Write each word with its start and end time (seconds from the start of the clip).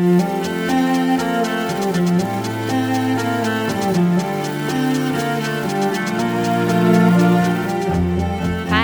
Hi, 0.00 0.06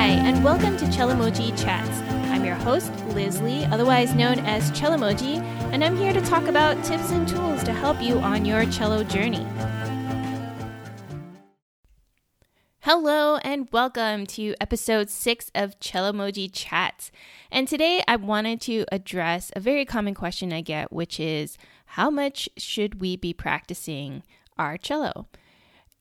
and 0.08 0.44
welcome 0.44 0.76
to 0.76 0.84
Cellomoji 0.84 1.58
Chats. 1.58 2.00
I'm 2.30 2.44
your 2.44 2.56
host, 2.56 2.92
Liz 3.14 3.40
Lee, 3.40 3.64
otherwise 3.64 4.14
known 4.14 4.40
as 4.40 4.70
Cellomoji, 4.72 5.40
and 5.72 5.82
I'm 5.82 5.96
here 5.96 6.12
to 6.12 6.20
talk 6.20 6.48
about 6.48 6.84
tips 6.84 7.10
and 7.12 7.26
tools 7.26 7.64
to 7.64 7.72
help 7.72 8.02
you 8.02 8.18
on 8.18 8.44
your 8.44 8.66
cello 8.66 9.02
journey. 9.02 9.46
Hello, 12.80 13.25
and 13.56 13.72
welcome 13.72 14.26
to 14.26 14.54
episode 14.60 15.08
six 15.08 15.50
of 15.54 15.80
Cellomoji 15.80 16.50
Chats. 16.52 17.10
And 17.50 17.66
today 17.66 18.02
I 18.06 18.16
wanted 18.16 18.60
to 18.62 18.84
address 18.92 19.50
a 19.56 19.60
very 19.60 19.86
common 19.86 20.12
question 20.12 20.52
I 20.52 20.60
get, 20.60 20.92
which 20.92 21.18
is 21.18 21.56
how 21.86 22.10
much 22.10 22.50
should 22.58 23.00
we 23.00 23.16
be 23.16 23.32
practicing 23.32 24.24
our 24.58 24.76
cello? 24.76 25.28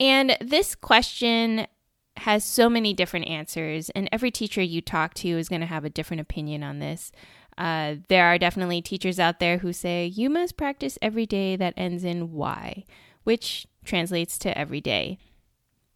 And 0.02 0.36
this 0.42 0.76
question 0.76 1.68
has 2.18 2.44
so 2.44 2.70
many 2.70 2.94
different 2.94 3.30
answers, 3.30 3.90
and 3.92 4.10
every 4.12 4.32
teacher 4.32 4.62
you 4.62 4.82
talk 4.82 5.14
to 5.14 5.30
is 5.30 5.48
going 5.48 5.62
to 5.62 5.68
have 5.68 5.86
a 5.86 5.90
different 5.90 6.20
opinion 6.20 6.62
on 6.62 6.80
this. 6.80 7.14
Uh, 7.58 7.96
there 8.10 8.26
are 8.26 8.38
definitely 8.38 8.82
teachers 8.82 9.18
out 9.18 9.40
there 9.40 9.60
who 9.60 9.72
say 9.72 10.06
you 10.06 10.30
must 10.30 10.58
practice 10.58 10.98
every 11.02 11.26
day 11.26 11.56
that 11.56 11.74
ends 11.78 12.04
in 12.04 12.34
Y, 12.34 12.84
which 13.24 13.66
translates 13.86 14.38
to 14.40 14.58
every 14.58 14.82
day. 14.82 15.18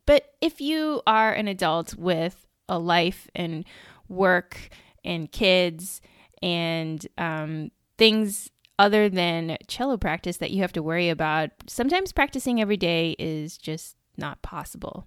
But 0.09 0.34
if 0.41 0.59
you 0.59 1.04
are 1.05 1.31
an 1.31 1.48
adult 1.48 1.94
with 1.94 2.48
a 2.68 2.80
life 2.80 3.27
and 3.36 3.63
work 4.08 4.70
and 5.05 5.32
kids 5.32 6.02
and 6.41 7.05
um, 7.20 7.70
things 7.95 8.49
other 8.80 9.08
than 9.08 9.58
cello 9.68 9.98
practice 9.98 10.38
that 10.38 10.49
you 10.49 10.63
have 10.63 10.73
to 10.73 10.82
worry 10.82 11.09
about, 11.09 11.52
sometimes 11.68 12.12
practicing 12.12 12.59
every 12.59 12.76
day 12.76 13.15
is 13.20 13.55
just 13.55 13.98
not 14.18 14.41
possible. 14.41 15.05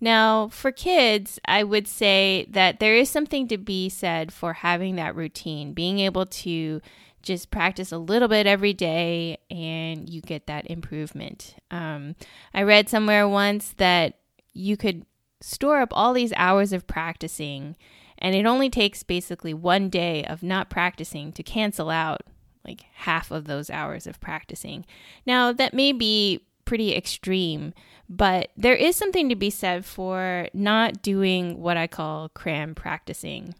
Now, 0.00 0.48
for 0.48 0.72
kids, 0.72 1.38
I 1.44 1.62
would 1.62 1.86
say 1.86 2.48
that 2.50 2.80
there 2.80 2.96
is 2.96 3.08
something 3.08 3.46
to 3.46 3.58
be 3.58 3.88
said 3.88 4.32
for 4.32 4.54
having 4.54 4.96
that 4.96 5.14
routine, 5.14 5.72
being 5.72 6.00
able 6.00 6.26
to 6.26 6.80
just 7.22 7.52
practice 7.52 7.92
a 7.92 7.98
little 7.98 8.26
bit 8.26 8.48
every 8.48 8.72
day 8.72 9.38
and 9.52 10.10
you 10.10 10.20
get 10.20 10.48
that 10.48 10.68
improvement. 10.68 11.54
Um, 11.70 12.16
I 12.52 12.64
read 12.64 12.88
somewhere 12.88 13.28
once 13.28 13.74
that 13.76 14.16
you 14.52 14.76
could 14.76 15.06
store 15.40 15.80
up 15.80 15.90
all 15.92 16.12
these 16.12 16.32
hours 16.36 16.72
of 16.72 16.86
practicing, 16.86 17.76
and 18.18 18.34
it 18.34 18.46
only 18.46 18.70
takes 18.70 19.02
basically 19.02 19.52
one 19.52 19.88
day 19.88 20.24
of 20.24 20.42
not 20.42 20.70
practicing 20.70 21.32
to 21.32 21.42
cancel 21.42 21.90
out 21.90 22.22
like 22.64 22.84
half 22.94 23.30
of 23.30 23.46
those 23.46 23.70
hours 23.70 24.06
of 24.06 24.20
practicing. 24.20 24.84
Now, 25.26 25.52
that 25.52 25.74
may 25.74 25.92
be 25.92 26.46
pretty 26.64 26.94
extreme, 26.94 27.74
but 28.08 28.50
there 28.56 28.76
is 28.76 28.94
something 28.96 29.28
to 29.28 29.34
be 29.34 29.50
said 29.50 29.84
for 29.84 30.48
not 30.54 31.02
doing 31.02 31.60
what 31.60 31.76
I 31.76 31.86
call 31.86 32.28
cram 32.28 32.74
practicing. 32.74 33.54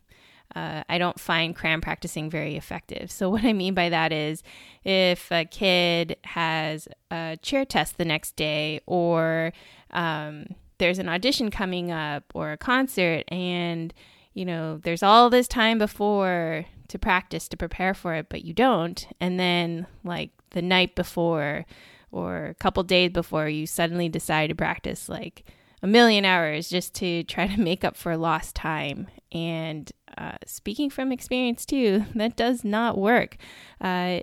Uh, 0.55 0.85
I 0.89 0.99
don't 0.99 1.19
find 1.19 1.57
cram 1.57 1.81
practicing 1.81 2.31
very 2.31 2.57
effective. 2.57 3.11
So, 3.11 3.29
what 3.31 3.45
I 3.45 3.53
mean 3.53 3.75
by 3.75 3.89
that 3.89 4.13
is 4.13 4.43
if 4.85 5.31
a 5.33 5.45
kid 5.45 6.17
has 6.25 6.87
a 7.11 7.39
chair 7.43 7.65
test 7.65 7.99
the 7.99 8.05
next 8.05 8.37
day, 8.37 8.81
or 8.87 9.53
um, 9.91 10.47
there's 10.79 10.99
an 10.99 11.09
audition 11.09 11.51
coming 11.51 11.91
up, 11.91 12.25
or 12.35 12.53
a 12.53 12.57
concert, 12.57 13.25
and 13.29 13.93
you 14.35 14.45
know, 14.45 14.79
there's 14.79 15.03
all 15.03 15.29
this 15.29 15.47
time 15.47 15.79
before 15.79 16.65
to 16.89 16.99
practice 16.99 17.49
to 17.49 17.57
prepare 17.57 17.95
for 17.95 18.15
it, 18.15 18.27
but 18.29 18.45
you 18.45 18.55
don't. 18.55 19.07
And 19.21 19.39
then, 19.39 19.87
like 20.05 20.31
the 20.51 20.63
night 20.63 20.95
before, 20.95 21.67
or 22.11 22.47
a 22.47 22.55
couple 22.55 22.83
days 22.83 23.11
before 23.11 23.49
you 23.49 23.67
suddenly 23.67 24.09
decide 24.09 24.49
to 24.49 24.55
practice 24.55 25.09
like 25.09 25.45
a 25.83 25.87
million 25.87 26.25
hours 26.25 26.69
just 26.69 26.95
to 26.95 27.25
try 27.25 27.47
to 27.47 27.61
make 27.61 27.85
up 27.85 27.97
for 27.97 28.17
lost 28.17 28.55
time. 28.55 29.09
And 29.33 29.91
uh, 30.17 30.37
speaking 30.47 30.91
from 30.91 31.11
experience 31.11 31.67
too, 31.67 32.05
that 32.15 32.37
does 32.37 32.65
not 32.65 32.99
work. 32.99 33.37
Uh, 33.81 34.21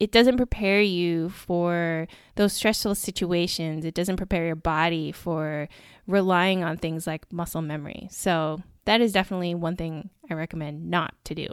it 0.00 0.10
doesn't 0.10 0.36
prepare 0.36 0.80
you 0.80 1.30
for 1.30 2.08
those 2.34 2.52
stressful 2.52 2.94
situations. 2.94 3.84
It 3.84 3.94
doesn't 3.94 4.16
prepare 4.16 4.46
your 4.46 4.56
body 4.56 5.12
for 5.12 5.68
relying 6.06 6.64
on 6.64 6.76
things 6.76 7.06
like 7.06 7.32
muscle 7.32 7.62
memory. 7.62 8.08
So, 8.10 8.62
that 8.84 9.00
is 9.00 9.12
definitely 9.12 9.54
one 9.54 9.76
thing 9.76 10.10
I 10.30 10.34
recommend 10.34 10.90
not 10.90 11.14
to 11.24 11.34
do. 11.34 11.46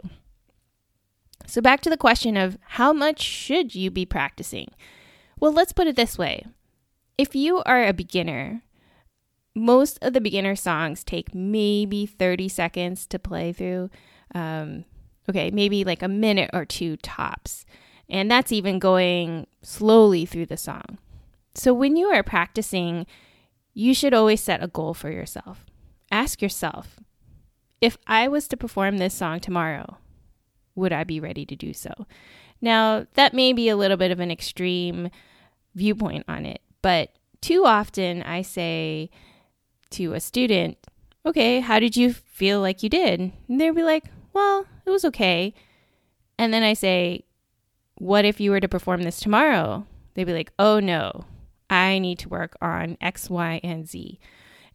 So, 1.46 1.60
back 1.60 1.80
to 1.82 1.90
the 1.90 1.96
question 1.96 2.36
of 2.36 2.58
how 2.62 2.92
much 2.92 3.22
should 3.22 3.74
you 3.74 3.90
be 3.90 4.04
practicing? 4.04 4.68
Well, 5.38 5.52
let's 5.52 5.72
put 5.72 5.86
it 5.86 5.96
this 5.96 6.18
way 6.18 6.44
if 7.18 7.34
you 7.34 7.62
are 7.64 7.86
a 7.86 7.92
beginner, 7.92 8.62
most 9.54 9.98
of 10.02 10.12
the 10.12 10.20
beginner 10.20 10.56
songs 10.56 11.04
take 11.04 11.34
maybe 11.34 12.06
30 12.06 12.48
seconds 12.48 13.06
to 13.06 13.18
play 13.18 13.52
through. 13.52 13.90
Um, 14.34 14.84
okay, 15.28 15.50
maybe 15.50 15.84
like 15.84 16.02
a 16.02 16.08
minute 16.08 16.50
or 16.52 16.64
two 16.64 16.96
tops. 16.96 17.64
And 18.08 18.30
that's 18.30 18.52
even 18.52 18.78
going 18.78 19.46
slowly 19.62 20.26
through 20.26 20.46
the 20.46 20.56
song. 20.56 20.98
So 21.54 21.72
when 21.72 21.96
you 21.96 22.08
are 22.08 22.22
practicing, 22.22 23.06
you 23.74 23.94
should 23.94 24.14
always 24.14 24.42
set 24.42 24.62
a 24.62 24.68
goal 24.68 24.94
for 24.94 25.10
yourself. 25.10 25.64
Ask 26.10 26.42
yourself 26.42 26.98
if 27.82 27.98
I 28.06 28.28
was 28.28 28.46
to 28.48 28.56
perform 28.56 28.98
this 28.98 29.12
song 29.12 29.40
tomorrow, 29.40 29.98
would 30.76 30.92
I 30.92 31.02
be 31.04 31.18
ready 31.18 31.44
to 31.44 31.56
do 31.56 31.72
so? 31.72 31.90
Now, 32.60 33.06
that 33.14 33.34
may 33.34 33.52
be 33.52 33.68
a 33.68 33.76
little 33.76 33.96
bit 33.96 34.12
of 34.12 34.20
an 34.20 34.30
extreme 34.30 35.10
viewpoint 35.74 36.24
on 36.28 36.46
it. 36.46 36.62
But 36.80 37.10
too 37.40 37.64
often 37.64 38.22
I 38.22 38.42
say 38.42 39.10
to 39.90 40.14
a 40.14 40.20
student, 40.20 40.78
okay, 41.26 41.58
how 41.58 41.80
did 41.80 41.96
you 41.96 42.12
feel 42.12 42.60
like 42.60 42.84
you 42.84 42.88
did? 42.88 43.32
And 43.48 43.60
they'll 43.60 43.74
be 43.74 43.82
like, 43.82 44.04
well, 44.32 44.64
it 44.86 44.90
was 44.90 45.04
okay. 45.06 45.52
And 46.38 46.54
then 46.54 46.62
I 46.62 46.74
say, 46.74 47.24
what 48.02 48.24
if 48.24 48.40
you 48.40 48.50
were 48.50 48.58
to 48.58 48.68
perform 48.68 49.04
this 49.04 49.20
tomorrow? 49.20 49.86
They'd 50.14 50.24
be 50.24 50.32
like, 50.32 50.52
oh 50.58 50.80
no, 50.80 51.24
I 51.70 52.00
need 52.00 52.18
to 52.18 52.28
work 52.28 52.56
on 52.60 52.98
X, 53.00 53.30
Y, 53.30 53.60
and 53.62 53.88
Z. 53.88 54.18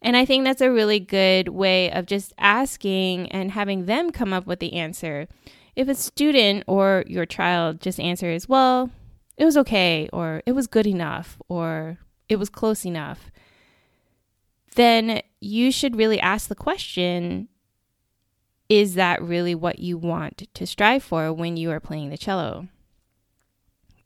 And 0.00 0.16
I 0.16 0.24
think 0.24 0.44
that's 0.44 0.62
a 0.62 0.72
really 0.72 0.98
good 0.98 1.48
way 1.48 1.92
of 1.92 2.06
just 2.06 2.32
asking 2.38 3.30
and 3.30 3.50
having 3.50 3.84
them 3.84 4.12
come 4.12 4.32
up 4.32 4.46
with 4.46 4.60
the 4.60 4.72
answer. 4.72 5.28
If 5.76 5.88
a 5.88 5.94
student 5.94 6.64
or 6.66 7.04
your 7.06 7.26
child 7.26 7.82
just 7.82 8.00
answers, 8.00 8.48
well, 8.48 8.90
it 9.36 9.44
was 9.44 9.58
okay, 9.58 10.08
or 10.10 10.42
it 10.46 10.52
was 10.52 10.66
good 10.66 10.86
enough, 10.86 11.36
or 11.50 11.98
it 12.30 12.36
was 12.36 12.48
close 12.48 12.86
enough, 12.86 13.30
then 14.74 15.20
you 15.38 15.70
should 15.70 15.96
really 15.96 16.18
ask 16.18 16.48
the 16.48 16.54
question 16.54 17.48
is 18.70 18.94
that 18.94 19.22
really 19.22 19.54
what 19.54 19.80
you 19.80 19.98
want 19.98 20.46
to 20.54 20.66
strive 20.66 21.02
for 21.02 21.30
when 21.30 21.58
you 21.58 21.70
are 21.70 21.80
playing 21.80 22.08
the 22.08 22.16
cello? 22.16 22.68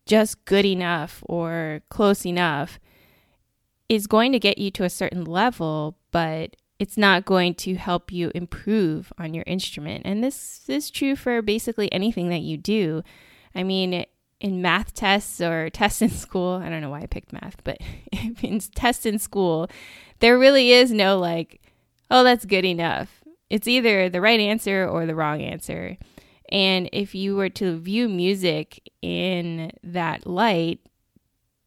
Just 0.07 0.45
good 0.45 0.65
enough 0.65 1.23
or 1.27 1.83
close 1.89 2.27
enough 2.27 2.79
is 3.89 4.07
going 4.07 4.33
to 4.33 4.39
get 4.39 4.59
you 4.59 4.71
to 4.73 4.85
a 4.85 4.91
certain 4.91 5.25
level, 5.25 5.97
but 6.11 6.57
it's 6.79 6.97
not 6.97 7.25
going 7.25 7.55
to 7.55 7.75
help 7.75 8.11
you 8.11 8.33
improve 8.35 9.13
on 9.19 9.35
your 9.35 9.45
instrument. 9.47 10.03
And 10.05 10.25
this 10.25 10.69
is 10.69 10.91
true 10.91 11.15
for 11.15 11.41
basically 11.43 11.93
anything 11.93 12.29
that 12.31 12.41
you 12.41 12.57
do. 12.57 13.03
I 13.55 13.63
mean, 13.63 14.05
in 14.41 14.63
math 14.63 14.93
tests 14.93 15.41
or 15.41 15.71
tests 15.73 16.03
in 16.03 16.11
school, 16.11 16.61
I 16.63 16.69
don't 16.69 16.81
know 16.81 16.91
why 16.91 17.03
I 17.03 17.07
picked 17.07 17.33
math, 17.33 17.63
but 17.65 17.79
in 18.43 18.59
tests 18.75 19.07
in 19.07 19.19
school, 19.19 19.69
there 20.19 20.39
really 20.39 20.73
is 20.73 20.91
no 20.91 21.19
like, 21.19 21.61
oh, 22.11 22.25
that's 22.25 22.45
good 22.45 22.65
enough. 22.65 23.23
It's 23.49 23.69
either 23.69 24.09
the 24.09 24.21
right 24.21 24.41
answer 24.41 24.89
or 24.89 25.07
the 25.07 25.15
wrong 25.15 25.41
answer. 25.41 25.97
And 26.53 26.91
if 26.93 27.15
you 27.15 27.35
were 27.35 27.49
to 27.49 27.79
view 27.79 28.11
music 28.11 28.91
in 29.01 29.73
that 29.83 30.27
light, 30.27 30.81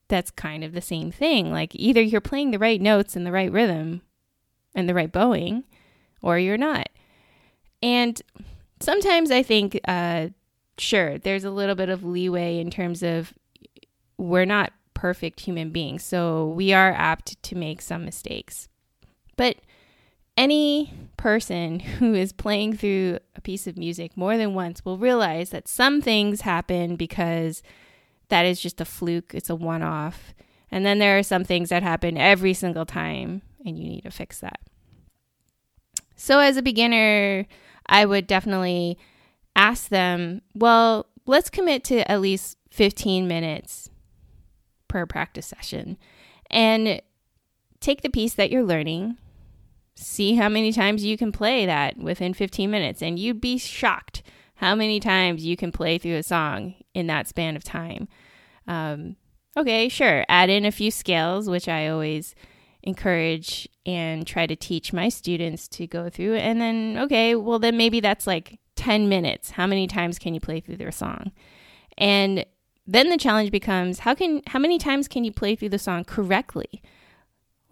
that's 0.09 0.29
kind 0.29 0.63
of 0.63 0.73
the 0.73 0.81
same 0.81 1.11
thing. 1.11 1.51
Like 1.51 1.73
either 1.73 2.01
you're 2.01 2.21
playing 2.21 2.51
the 2.51 2.59
right 2.59 2.79
notes 2.79 3.15
in 3.15 3.23
the 3.23 3.31
right 3.31 3.51
rhythm 3.51 4.03
and 4.75 4.87
the 4.87 4.93
right 4.93 5.11
bowing, 5.11 5.63
or 6.21 6.37
you're 6.37 6.55
not. 6.55 6.89
And 7.81 8.21
sometimes 8.79 9.31
I 9.31 9.41
think 9.41 9.79
uh, 9.87 10.27
sure, 10.77 11.17
there's 11.17 11.45
a 11.45 11.49
little 11.49 11.75
bit 11.75 11.89
of 11.89 12.03
leeway 12.03 12.59
in 12.59 12.69
terms 12.69 13.01
of 13.01 13.33
we're 14.19 14.45
not 14.45 14.71
perfect 14.93 15.39
human 15.39 15.71
beings, 15.71 16.03
so 16.03 16.49
we 16.49 16.73
are 16.73 16.91
apt 16.91 17.41
to 17.41 17.55
make 17.55 17.81
some 17.81 18.05
mistakes. 18.05 18.67
But 19.35 19.57
any 20.37 20.93
person 21.17 21.79
who 21.79 22.13
is 22.13 22.33
playing 22.33 22.77
through 22.77 23.19
a 23.35 23.41
piece 23.41 23.67
of 23.67 23.77
music 23.77 24.15
more 24.17 24.37
than 24.37 24.53
once 24.53 24.83
will 24.83 24.97
realize 24.97 25.49
that 25.49 25.67
some 25.67 26.01
things 26.01 26.41
happen 26.41 26.95
because 26.95 27.63
that 28.29 28.45
is 28.45 28.59
just 28.59 28.81
a 28.81 28.85
fluke, 28.85 29.33
it's 29.33 29.49
a 29.49 29.55
one 29.55 29.83
off. 29.83 30.33
And 30.71 30.85
then 30.85 30.99
there 30.99 31.17
are 31.17 31.23
some 31.23 31.43
things 31.43 31.69
that 31.69 31.83
happen 31.83 32.17
every 32.17 32.53
single 32.53 32.85
time, 32.85 33.43
and 33.65 33.77
you 33.77 33.87
need 33.87 34.01
to 34.01 34.11
fix 34.11 34.39
that. 34.39 34.59
So, 36.15 36.39
as 36.39 36.57
a 36.57 36.61
beginner, 36.61 37.45
I 37.85 38.05
would 38.05 38.25
definitely 38.25 38.97
ask 39.55 39.89
them, 39.89 40.41
well, 40.53 41.05
let's 41.25 41.49
commit 41.49 41.83
to 41.85 42.09
at 42.09 42.21
least 42.21 42.57
15 42.71 43.27
minutes 43.27 43.89
per 44.87 45.05
practice 45.05 45.45
session 45.45 45.97
and 46.49 47.01
take 47.79 48.01
the 48.01 48.09
piece 48.09 48.33
that 48.33 48.49
you're 48.49 48.63
learning, 48.63 49.17
see 49.95 50.35
how 50.35 50.49
many 50.49 50.71
times 50.71 51.03
you 51.03 51.17
can 51.17 51.31
play 51.31 51.65
that 51.65 51.97
within 51.97 52.33
15 52.33 52.69
minutes, 52.69 53.01
and 53.01 53.17
you'd 53.17 53.41
be 53.41 53.57
shocked 53.57 54.23
how 54.55 54.75
many 54.75 54.99
times 54.99 55.45
you 55.45 55.57
can 55.57 55.71
play 55.71 55.97
through 55.97 56.15
a 56.15 56.23
song 56.23 56.75
in 56.93 57.07
that 57.07 57.27
span 57.27 57.55
of 57.55 57.63
time. 57.63 58.07
Um, 58.67 59.15
okay, 59.57 59.89
sure, 59.89 60.25
add 60.29 60.49
in 60.49 60.65
a 60.65 60.71
few 60.71 60.91
scales, 60.91 61.49
which 61.49 61.67
I 61.67 61.87
always 61.87 62.35
encourage 62.83 63.67
and 63.85 64.25
try 64.25 64.47
to 64.47 64.55
teach 64.55 64.93
my 64.93 65.09
students 65.09 65.67
to 65.67 65.87
go 65.87 66.09
through. 66.09 66.35
And 66.35 66.61
then, 66.61 66.97
okay, 66.99 67.35
well, 67.35 67.59
then 67.59 67.77
maybe 67.77 67.99
that's 67.99 68.27
like 68.27 68.59
10 68.75 69.09
minutes. 69.09 69.51
How 69.51 69.67
many 69.67 69.87
times 69.87 70.19
can 70.19 70.33
you 70.33 70.39
play 70.39 70.59
through 70.59 70.77
their 70.77 70.91
song? 70.91 71.31
And 71.97 72.45
then 72.87 73.09
the 73.09 73.17
challenge 73.17 73.51
becomes 73.51 73.99
how 73.99 74.13
can 74.13 74.41
how 74.47 74.59
many 74.59 74.77
times 74.77 75.07
can 75.07 75.23
you 75.23 75.31
play 75.31 75.55
through 75.55 75.69
the 75.69 75.79
song 75.79 76.03
correctly? 76.03 76.81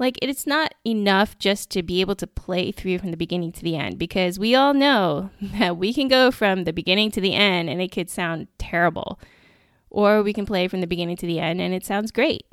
Like 0.04 0.20
it's 0.22 0.46
not 0.46 0.76
enough 0.86 1.40
just 1.40 1.70
to 1.70 1.82
be 1.82 2.02
able 2.02 2.16
to 2.16 2.28
play 2.28 2.74
through 2.74 3.00
from 3.00 3.12
the 3.12 3.16
beginning 3.16 3.54
to 3.54 3.64
the 3.64 3.78
end 3.78 3.98
because 3.98 4.38
we 4.38 4.54
all 4.54 4.74
know 4.74 5.30
that 5.42 5.78
we 5.78 5.94
can 5.94 6.10
go 6.10 6.30
from 6.30 6.66
the 6.66 6.74
beginning 6.74 7.10
to 7.12 7.22
the 7.22 7.34
end 7.34 7.70
and 7.70 7.82
it 7.82 7.88
could 7.94 8.10
sound 8.10 8.50
terrible. 8.58 9.18
Or 9.90 10.22
we 10.22 10.34
can 10.34 10.46
play 10.46 10.68
from 10.68 10.82
the 10.82 10.88
beginning 10.88 11.16
to 11.16 11.26
the 11.26 11.40
end 11.40 11.62
and 11.62 11.74
it 11.74 11.86
sounds 11.86 12.12
great. 12.12 12.46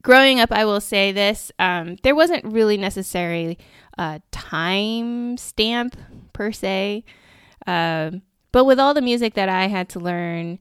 Growing 0.00 0.38
up, 0.38 0.52
I 0.52 0.64
will 0.64 0.80
say 0.80 1.10
this 1.10 1.50
um, 1.58 1.96
there 2.04 2.14
wasn't 2.14 2.44
really 2.44 2.76
necessarily 2.76 3.58
a 3.98 4.22
time 4.30 5.36
stamp 5.36 5.96
per 6.32 6.52
se. 6.52 7.02
Uh, 7.66 8.12
but 8.52 8.64
with 8.64 8.78
all 8.78 8.94
the 8.94 9.02
music 9.02 9.34
that 9.34 9.48
I 9.48 9.66
had 9.66 9.88
to 9.88 9.98
learn 9.98 10.60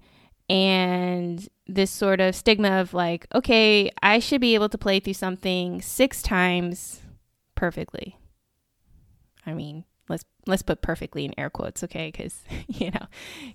and 0.49 1.47
this 1.67 1.91
sort 1.91 2.19
of 2.19 2.35
stigma 2.35 2.79
of 2.81 2.93
like, 2.93 3.27
okay, 3.33 3.89
I 4.01 4.19
should 4.19 4.41
be 4.41 4.55
able 4.55 4.69
to 4.69 4.77
play 4.77 4.99
through 4.99 5.13
something 5.13 5.81
six 5.81 6.21
times 6.21 7.01
perfectly. 7.55 8.17
I 9.45 9.53
mean, 9.53 9.85
let's 10.09 10.25
let's 10.45 10.61
put 10.61 10.81
perfectly 10.81 11.25
in 11.25 11.37
air 11.37 11.49
quotes, 11.49 11.83
okay? 11.83 12.11
Because 12.11 12.43
you 12.67 12.91
know, 12.91 13.05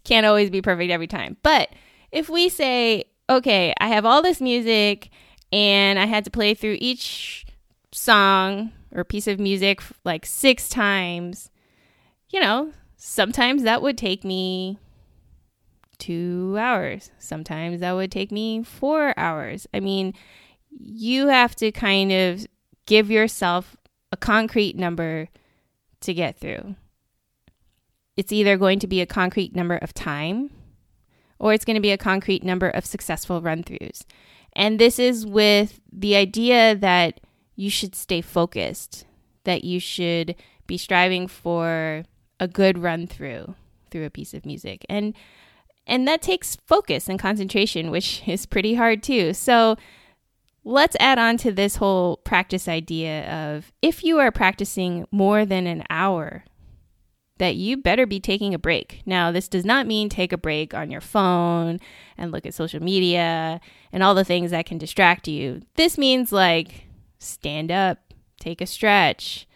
can't 0.05 0.27
always 0.27 0.51
be 0.51 0.63
perfect 0.63 0.91
every 0.91 1.07
time. 1.07 1.37
But 1.43 1.69
if 2.11 2.29
we 2.29 2.49
say, 2.49 3.05
okay, 3.29 3.75
I 3.79 3.89
have 3.89 4.05
all 4.05 4.23
this 4.23 4.41
music 4.41 5.11
and 5.53 5.99
I 5.99 6.07
had 6.07 6.25
to 6.25 6.31
play 6.31 6.55
through 6.55 6.77
each 6.81 7.47
song 7.93 8.73
or 8.93 9.05
piece 9.05 9.27
of 9.27 9.39
music 9.39 9.83
like 10.05 10.25
six 10.25 10.69
times, 10.69 11.51
you 12.31 12.41
know, 12.41 12.73
sometimes 12.97 13.63
that 13.63 13.83
would 13.83 13.99
take 13.99 14.25
me 14.25 14.79
two 15.99 16.57
hours. 16.59 17.11
Sometimes 17.19 17.81
that 17.81 17.93
would 17.93 18.13
take 18.13 18.33
me 18.33 18.63
four 18.63 19.15
hours. 19.19 19.67
I 19.73 19.81
mean, 19.81 20.15
you 20.71 21.29
have 21.29 21.55
to 21.57 21.73
kind 21.73 22.13
of 22.13 22.47
give 22.87 23.11
yourself 23.11 23.77
a 24.13 24.17
concrete 24.17 24.77
number 24.77 25.29
to 26.01 26.15
get 26.15 26.39
through. 26.39 26.77
It's 28.17 28.33
either 28.33 28.57
going 28.57 28.79
to 28.81 28.87
be 28.87 29.01
a 29.01 29.07
concrete 29.07 29.55
number 29.55 29.77
of 29.77 29.95
time 29.95 30.51
or 31.39 31.53
it's 31.53 31.65
going 31.65 31.77
to 31.77 31.81
be 31.81 31.93
a 31.93 31.99
concrete 31.99 32.43
number 32.43 32.69
of 32.69 32.85
successful 32.85 33.41
run 33.41 33.63
throughs. 33.63 34.05
And 34.55 34.79
this 34.79 34.99
is 34.99 35.25
with 35.25 35.81
the 35.93 36.17
idea 36.17 36.75
that 36.75 37.21
you 37.55 37.71
should 37.71 37.95
stay 37.95 38.21
focused, 38.21 39.05
that 39.45 39.65
you 39.65 39.79
should 39.79 40.35
be 40.67 40.79
striving 40.79 41.29
for 41.29 42.05
a 42.41 42.49
good 42.49 42.79
run 42.79 43.07
through 43.07 43.55
through 43.91 44.05
a 44.05 44.11
piece 44.11 44.35
of 44.35 44.45
music. 44.45 44.85
And 44.89 45.15
and 45.89 46.07
that 46.07 46.23
takes 46.23 46.57
focus 46.67 47.09
and 47.09 47.19
concentration, 47.19 47.91
which 47.91 48.23
is 48.29 48.47
pretty 48.47 48.75
hard 48.75 49.03
too. 49.03 49.33
So 49.33 49.77
let's 50.65 50.97
add 51.01 51.19
on 51.19 51.39
to 51.39 51.51
this 51.51 51.77
whole 51.77 52.19
practice 52.19 52.69
idea 52.69 53.57
of 53.57 53.73
if 53.83 54.05
you 54.05 54.19
are 54.19 54.31
practicing 54.31 55.07
more 55.11 55.45
than 55.45 55.67
an 55.67 55.83
hour, 55.91 56.45
that 57.39 57.57
you 57.57 57.77
better 57.77 58.05
be 58.05 58.21
taking 58.21 58.53
a 58.53 58.59
break. 58.59 59.01
Now, 59.07 59.31
this 59.31 59.49
does 59.49 59.65
not 59.65 59.87
mean 59.87 60.09
take 60.09 60.33
a 60.33 60.39
break 60.39 60.75
on 60.75 60.91
your 60.91 61.01
phone 61.01 61.79
and 62.17 62.33
look 62.33 62.45
at 62.45 62.55
social 62.55 62.83
media 62.83 63.61
and 63.93 64.03
all 64.03 64.15
the 64.15 64.25
things 64.25 64.51
that 64.51 64.67
can 64.67 64.77
distract 64.77 65.29
you. 65.29 65.63
This 65.77 65.97
means 65.97 66.33
like 66.33 66.89
stand 67.21 67.71
up, 67.71 67.99
take 68.41 68.61
a 68.61 68.67
stretch, 68.67 69.47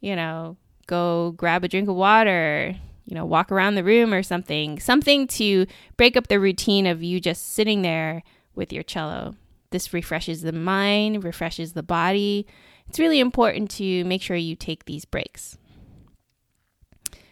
you 0.00 0.14
know, 0.14 0.56
go 0.86 1.32
grab 1.32 1.64
a 1.64 1.68
drink 1.68 1.88
of 1.88 1.96
water, 1.96 2.76
you 3.04 3.14
know, 3.14 3.24
walk 3.24 3.52
around 3.52 3.74
the 3.74 3.84
room 3.84 4.12
or 4.14 4.22
something, 4.22 4.80
something 4.80 5.26
to 5.28 5.66
break 5.96 6.16
up 6.16 6.28
the 6.28 6.40
routine 6.40 6.86
of 6.86 7.02
you 7.02 7.20
just 7.20 7.52
sitting 7.52 7.82
there 7.82 8.22
with 8.54 8.72
your 8.72 8.82
cello. 8.82 9.34
This 9.70 9.92
refreshes 9.92 10.42
the 10.42 10.52
mind, 10.52 11.24
refreshes 11.24 11.72
the 11.72 11.82
body. 11.82 12.46
It's 12.88 12.98
really 12.98 13.20
important 13.20 13.70
to 13.72 14.04
make 14.04 14.22
sure 14.22 14.36
you 14.36 14.56
take 14.56 14.84
these 14.84 15.04
breaks. 15.04 15.58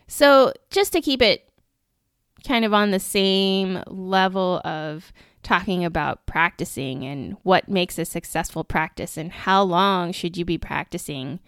So, 0.09 0.53
just 0.71 0.93
to 0.93 1.01
keep 1.01 1.23
it 1.23 1.49
kind 2.47 2.65
of 2.65 2.75
on 2.75 2.91
the 2.91 3.01
same 3.01 3.83
level 3.87 4.61
of 4.65 5.13
talking 5.43 5.85
about 5.85 6.27
practicing 6.27 7.05
and 7.05 7.37
what 7.43 7.69
makes 7.69 7.99
a 7.99 8.05
successful 8.05 8.65
practice 8.65 9.17
and 9.17 9.33
how 9.33 9.63
long 9.63 10.13
should 10.13 10.37
you 10.37 10.45
be 10.45 10.59
practicing, 10.59 11.41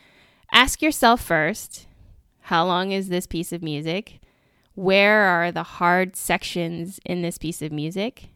ask 0.52 0.80
yourself 0.80 1.20
first 1.20 1.86
how 2.44 2.66
long 2.66 2.92
is 2.92 3.08
this 3.08 3.26
piece 3.26 3.52
of 3.52 3.62
music? 3.62 4.20
Where 4.74 5.22
are 5.22 5.50
the 5.50 5.62
hard 5.62 6.14
sections 6.14 7.00
in 7.06 7.22
this 7.22 7.38
piece 7.38 7.62
of 7.62 7.72
music? 7.72 8.28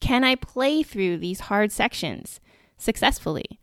Can 0.00 0.24
I 0.24 0.34
play 0.34 0.82
through 0.82 1.18
these 1.18 1.40
hard 1.40 1.70
sections 1.70 2.40
successfully? 2.76 3.60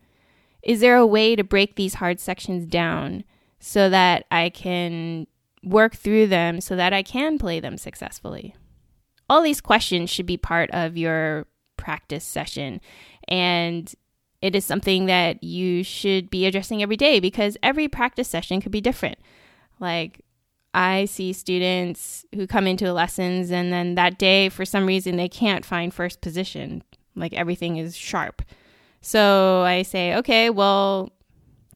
Is 0.62 0.80
there 0.80 0.96
a 0.96 1.06
way 1.06 1.36
to 1.36 1.44
break 1.44 1.76
these 1.76 1.94
hard 1.94 2.18
sections 2.18 2.64
down 2.64 3.24
so 3.58 3.90
that 3.90 4.24
I 4.30 4.48
can 4.48 5.26
work 5.62 5.94
through 5.94 6.28
them 6.28 6.62
so 6.62 6.76
that 6.76 6.94
I 6.94 7.02
can 7.02 7.38
play 7.38 7.60
them 7.60 7.76
successfully? 7.76 8.54
All 9.28 9.42
these 9.42 9.60
questions 9.60 10.08
should 10.08 10.24
be 10.24 10.38
part 10.38 10.70
of 10.70 10.96
your 10.96 11.46
practice 11.76 12.24
session. 12.24 12.80
And 13.28 13.92
it 14.40 14.56
is 14.56 14.64
something 14.64 15.04
that 15.06 15.44
you 15.44 15.84
should 15.84 16.30
be 16.30 16.46
addressing 16.46 16.82
every 16.82 16.96
day 16.96 17.20
because 17.20 17.58
every 17.62 17.86
practice 17.86 18.28
session 18.28 18.62
could 18.62 18.72
be 18.72 18.80
different. 18.80 19.18
Like, 19.80 20.24
I 20.72 21.06
see 21.06 21.32
students 21.32 22.24
who 22.34 22.46
come 22.46 22.66
into 22.66 22.92
lessons 22.92 23.50
and 23.50 23.72
then 23.72 23.96
that 23.96 24.18
day, 24.18 24.48
for 24.48 24.64
some 24.64 24.86
reason, 24.86 25.16
they 25.16 25.28
can't 25.28 25.64
find 25.64 25.92
first 25.92 26.20
position. 26.20 26.84
Like, 27.16 27.32
everything 27.32 27.76
is 27.76 27.96
sharp. 27.96 28.42
So 29.00 29.62
I 29.62 29.82
say, 29.82 30.14
okay, 30.16 30.50
well, 30.50 31.10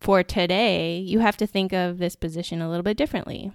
for 0.00 0.22
today, 0.22 0.98
you 0.98 1.20
have 1.20 1.36
to 1.38 1.46
think 1.46 1.72
of 1.72 1.98
this 1.98 2.14
position 2.14 2.60
a 2.60 2.68
little 2.68 2.82
bit 2.82 2.96
differently. 2.96 3.50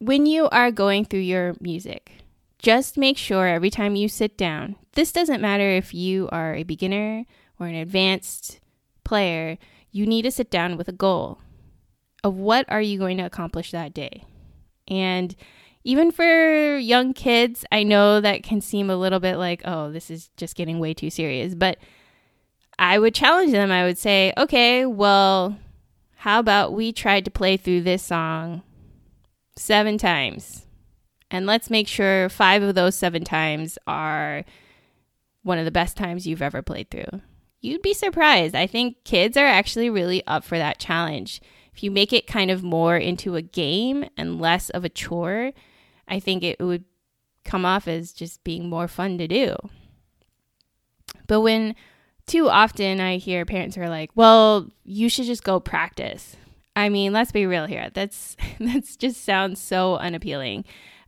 When 0.00 0.26
you 0.26 0.48
are 0.50 0.70
going 0.70 1.04
through 1.04 1.20
your 1.20 1.54
music, 1.60 2.12
just 2.58 2.98
make 2.98 3.16
sure 3.16 3.46
every 3.46 3.70
time 3.70 3.96
you 3.96 4.08
sit 4.08 4.36
down, 4.36 4.76
this 4.92 5.12
doesn't 5.12 5.40
matter 5.40 5.70
if 5.70 5.94
you 5.94 6.28
are 6.30 6.54
a 6.54 6.64
beginner 6.64 7.24
or 7.58 7.66
an 7.66 7.76
advanced 7.76 8.60
player, 9.04 9.58
you 9.90 10.06
need 10.06 10.22
to 10.22 10.30
sit 10.30 10.50
down 10.50 10.76
with 10.76 10.88
a 10.88 10.92
goal 10.92 11.40
of 12.24 12.36
what 12.36 12.66
are 12.68 12.82
you 12.82 12.98
going 12.98 13.18
to 13.18 13.24
accomplish 13.24 13.70
that 13.70 13.94
day. 13.94 14.24
And 14.88 15.34
even 15.84 16.10
for 16.10 16.76
young 16.76 17.14
kids, 17.14 17.64
I 17.70 17.82
know 17.82 18.20
that 18.20 18.42
can 18.42 18.60
seem 18.60 18.90
a 18.90 18.96
little 18.96 19.20
bit 19.20 19.36
like, 19.36 19.62
oh, 19.64 19.90
this 19.90 20.10
is 20.10 20.30
just 20.36 20.56
getting 20.56 20.78
way 20.80 20.94
too 20.94 21.10
serious. 21.10 21.54
But 21.54 21.78
I 22.78 22.98
would 22.98 23.14
challenge 23.14 23.52
them. 23.52 23.70
I 23.70 23.84
would 23.84 23.98
say, 23.98 24.32
okay, 24.36 24.86
well, 24.86 25.58
how 26.16 26.40
about 26.40 26.72
we 26.72 26.92
try 26.92 27.20
to 27.20 27.30
play 27.30 27.56
through 27.56 27.82
this 27.82 28.02
song 28.02 28.62
seven 29.56 29.98
times? 29.98 30.66
And 31.30 31.46
let's 31.46 31.70
make 31.70 31.88
sure 31.88 32.28
five 32.28 32.62
of 32.62 32.74
those 32.74 32.94
seven 32.94 33.24
times 33.24 33.78
are 33.86 34.44
one 35.42 35.58
of 35.58 35.64
the 35.64 35.70
best 35.70 35.96
times 35.96 36.26
you've 36.26 36.42
ever 36.42 36.62
played 36.62 36.90
through. 36.90 37.20
You'd 37.60 37.82
be 37.82 37.94
surprised. 37.94 38.54
I 38.54 38.66
think 38.66 39.04
kids 39.04 39.36
are 39.36 39.46
actually 39.46 39.90
really 39.90 40.26
up 40.26 40.44
for 40.44 40.58
that 40.58 40.78
challenge 40.78 41.40
if 41.78 41.84
you 41.84 41.92
make 41.92 42.12
it 42.12 42.26
kind 42.26 42.50
of 42.50 42.64
more 42.64 42.96
into 42.96 43.36
a 43.36 43.40
game 43.40 44.04
and 44.16 44.40
less 44.40 44.68
of 44.70 44.84
a 44.84 44.88
chore, 44.88 45.52
I 46.08 46.18
think 46.18 46.42
it 46.42 46.58
would 46.58 46.84
come 47.44 47.64
off 47.64 47.86
as 47.86 48.12
just 48.12 48.42
being 48.42 48.68
more 48.68 48.88
fun 48.88 49.16
to 49.18 49.28
do. 49.28 49.54
But 51.28 51.42
when 51.42 51.76
too 52.26 52.48
often 52.48 52.98
I 52.98 53.18
hear 53.18 53.44
parents 53.44 53.78
are 53.78 53.88
like, 53.88 54.10
"Well, 54.16 54.68
you 54.82 55.08
should 55.08 55.26
just 55.26 55.44
go 55.44 55.60
practice." 55.60 56.34
I 56.74 56.88
mean, 56.88 57.12
let's 57.12 57.30
be 57.30 57.46
real 57.46 57.66
here. 57.66 57.90
That's 57.94 58.36
that's 58.58 58.96
just 58.96 59.24
sounds 59.24 59.60
so 59.60 59.98
unappealing. 59.98 60.64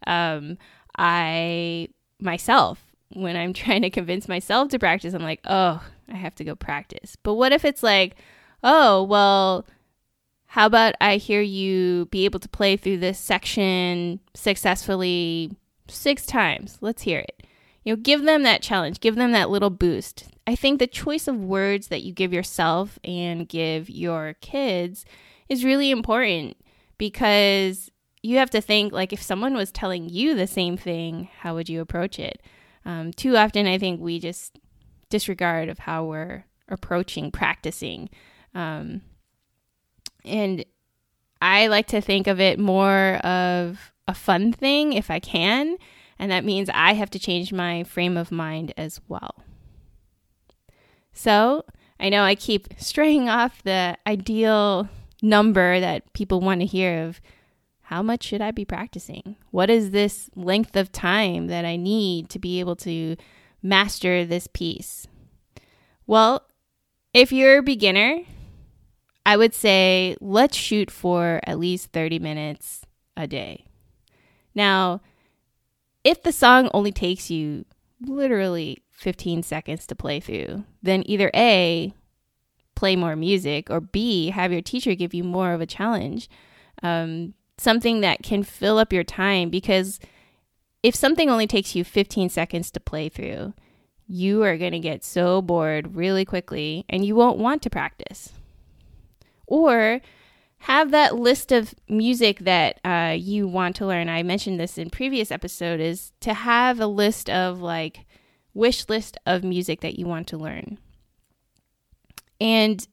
Um, 0.07 0.57
I 0.97 1.89
myself, 2.21 2.81
when 3.13 3.37
I'm 3.37 3.53
trying 3.65 3.83
to 3.83 3.91
convince 3.91 4.29
myself 4.29 4.69
to 4.69 4.79
practice, 4.79 5.15
I'm 5.15 5.25
like, 5.25 5.41
"Oh, 5.47 5.83
I 6.09 6.15
have 6.15 6.37
to 6.37 6.45
go 6.45 6.55
practice." 6.55 7.17
But 7.25 7.35
what 7.35 7.51
if 7.53 7.65
it's 7.65 7.83
like, 7.83 8.15
"Oh, 8.63 9.03
well, 9.03 9.67
how 10.51 10.67
about 10.67 10.97
I 11.01 11.17
hear 11.17 11.41
you 11.41 12.07
be 12.07 12.25
able 12.25 12.41
to 12.41 12.49
play 12.49 12.77
through 12.77 12.99
this 12.99 13.21
section 13.21 14.19
successfully 14.35 15.57
six 15.87 16.27
times. 16.27 16.77
Let's 16.81 17.03
hear 17.03 17.21
it. 17.21 17.47
You 17.85 17.93
know, 17.93 17.97
give 18.03 18.25
them 18.25 18.43
that 18.43 18.61
challenge, 18.61 18.99
give 18.99 19.15
them 19.15 19.31
that 19.31 19.49
little 19.49 19.71
boost. 19.71 20.27
I 20.49 20.57
think 20.57 20.81
the 20.81 20.89
choice 20.89 21.29
of 21.29 21.37
words 21.37 21.87
that 21.87 22.03
you 22.03 22.13
give 22.13 22.33
yourself 22.33 22.99
and 23.05 23.49
give 23.49 23.89
your 23.89 24.35
kids 24.41 25.05
is 25.49 25.65
really 25.65 25.93
important 25.93 26.57
because 26.99 27.89
you 28.21 28.39
have 28.39 28.51
to 28.51 28.61
think 28.61 28.93
like 28.93 29.13
if 29.13 29.23
someone 29.23 29.55
was 29.55 29.71
telling 29.71 30.09
you 30.09 30.35
the 30.35 30.49
same 30.49 30.77
thing, 30.77 31.29
how 31.39 31.55
would 31.55 31.69
you 31.69 31.81
approach 31.81 32.19
it? 32.19 32.43
Um, 32.85 33.13
too 33.13 33.37
often, 33.37 33.69
I 33.69 33.79
think 33.79 34.01
we 34.01 34.19
just 34.19 34.59
disregard 35.11 35.69
of 35.69 35.79
how 35.79 36.07
we're 36.07 36.47
approaching 36.69 37.31
practicing, 37.31 38.11
um, 38.53 39.03
and 40.25 40.65
I 41.43 41.69
like 41.69 41.87
to 41.89 42.01
think 42.01 42.27
of 42.27 42.41
it 42.41 42.59
more 42.59 43.17
of 43.17 43.93
a 44.07 44.15
fun 44.15 44.53
thing 44.53 44.93
if 44.93 45.11
I 45.11 45.21
can, 45.21 45.77
and 46.19 46.31
that 46.31 46.45
means 46.45 46.69
I 46.73 46.95
have 46.95 47.11
to 47.11 47.19
change 47.19 47.53
my 47.53 47.85
frame 47.85 48.17
of 48.17 48.31
mind 48.31 48.75
as 48.77 49.01
well. 49.09 49.43
So 51.13 51.65
I 51.99 52.09
know 52.09 52.23
I 52.23 52.35
keep 52.35 52.69
straying 52.79 53.29
off 53.29 53.63
the 53.63 53.97
ideal 54.07 54.89
number 55.23 55.81
that 55.81 56.13
people 56.13 56.41
want 56.41 56.61
to 56.61 56.67
hear 56.67 57.05
of 57.05 57.21
how 57.83 58.03
much 58.03 58.23
should 58.23 58.41
I 58.41 58.53
be 58.53 58.65
practicing? 58.65 59.35
What 59.51 59.69
is 59.69 59.91
this 59.91 60.31
length 60.37 60.77
of 60.77 60.93
time 60.93 61.49
that 61.49 61.65
I 61.65 61.75
need 61.75 62.29
to 62.31 62.39
be 62.39 62.61
able 62.61 62.77
to 62.77 63.17
master 63.63 64.25
this 64.25 64.47
piece? 64.47 65.09
Well, 66.07 66.47
if 67.13 67.33
you're 67.33 67.59
a 67.59 67.63
beginner, 67.63 68.21
I 69.25 69.37
would 69.37 69.55
say 69.55 70.17
let's 70.21 70.57
shoot 70.57 70.91
for 70.91 71.41
at 71.45 71.59
least 71.59 71.93
30 71.93 72.19
minutes 72.19 72.83
a 73.17 73.27
day. 73.27 73.67
Now, 74.55 75.01
if 76.05 76.23
the 76.23 76.33
song 76.33 76.71
only 76.73 76.93
takes 76.93 77.31
you 77.31 77.65
literally 78.01 78.83
15 78.91 79.43
seconds 79.43 79.87
to 79.87 79.95
play 79.95 80.21
through, 80.21 80.65
then 80.83 81.03
either 81.07 81.31
A, 81.35 81.93
play 82.75 82.97
more 82.97 83.17
music, 83.17 83.71
or 83.71 83.81
B, 83.81 84.31
have 84.31 84.53
your 84.53 84.63
teacher 84.63 84.95
give 84.95 85.15
you 85.15 85.25
more 85.25 85.53
of 85.53 85.61
a 85.61 85.67
challenge. 85.67 86.29
Um, 86.83 87.35
something 87.59 88.01
that 88.01 88.23
can 88.23 88.43
fill 88.43 88.79
up 88.79 88.93
your 88.93 89.05
time 89.05 89.51
because 89.51 90.01
if 90.83 90.95
something 90.95 91.29
only 91.29 91.47
takes 91.47 91.75
you 91.75 91.85
15 91.85 92.31
seconds 92.31 92.71
to 92.71 92.81
play 92.81 93.11
through, 93.11 93.53
you 94.07 94.43
are 94.43 94.57
going 94.57 94.73
to 94.73 94.79
get 94.79 95.05
so 95.05 95.43
bored 95.43 95.95
really 95.95 96.25
quickly 96.25 96.87
and 96.89 97.05
you 97.05 97.15
won't 97.15 97.39
want 97.39 97.63
to 97.63 97.71
practice. 97.71 98.33
Or 99.51 100.01
have 100.61 100.91
that 100.91 101.17
list 101.17 101.53
of 101.53 101.75
music 101.89 102.41
that 102.41 102.81
uh, 102.85 103.15
you 103.19 103.49
want 103.49 103.77
to 103.77 103.87
learn. 103.87 104.09
I 104.09 104.23
mentioned 104.23 104.61
this 104.61 104.79
in 104.79 104.91
previous 104.91 105.31
episode 105.31 105.81
is 105.81 106.13
to 106.21 106.35
have 106.35 106.81
a 106.81 106.87
list 106.87 107.29
of 107.31 107.61
like 107.61 108.07
wish 108.53 108.89
list 108.89 109.17
of 109.27 109.43
music 109.43 109.81
that 109.81 109.99
you 109.99 110.07
want 110.07 110.27
to 110.29 110.37
learn. 110.37 110.79
And 112.41 112.87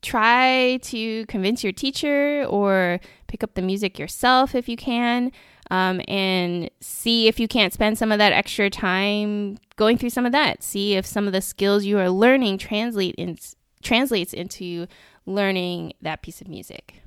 try 0.00 0.78
to 0.82 1.26
convince 1.26 1.64
your 1.64 1.72
teacher 1.72 2.44
or 2.48 3.00
pick 3.26 3.42
up 3.42 3.54
the 3.54 3.62
music 3.62 3.98
yourself 3.98 4.54
if 4.54 4.68
you 4.68 4.76
can 4.76 5.32
um, 5.72 6.00
and 6.06 6.70
see 6.80 7.26
if 7.26 7.40
you 7.40 7.48
can't 7.48 7.72
spend 7.72 7.98
some 7.98 8.12
of 8.12 8.18
that 8.18 8.32
extra 8.32 8.70
time 8.70 9.58
going 9.76 9.98
through 9.98 10.10
some 10.10 10.24
of 10.24 10.30
that 10.30 10.62
see 10.62 10.94
if 10.94 11.04
some 11.04 11.26
of 11.26 11.32
the 11.32 11.40
skills 11.40 11.84
you 11.84 11.98
are 11.98 12.08
learning 12.08 12.56
translate 12.56 13.14
in, 13.16 13.36
translates 13.82 14.32
into 14.32 14.86
learning 15.28 15.92
that 16.02 16.22
piece 16.22 16.40
of 16.40 16.48
music. 16.48 17.02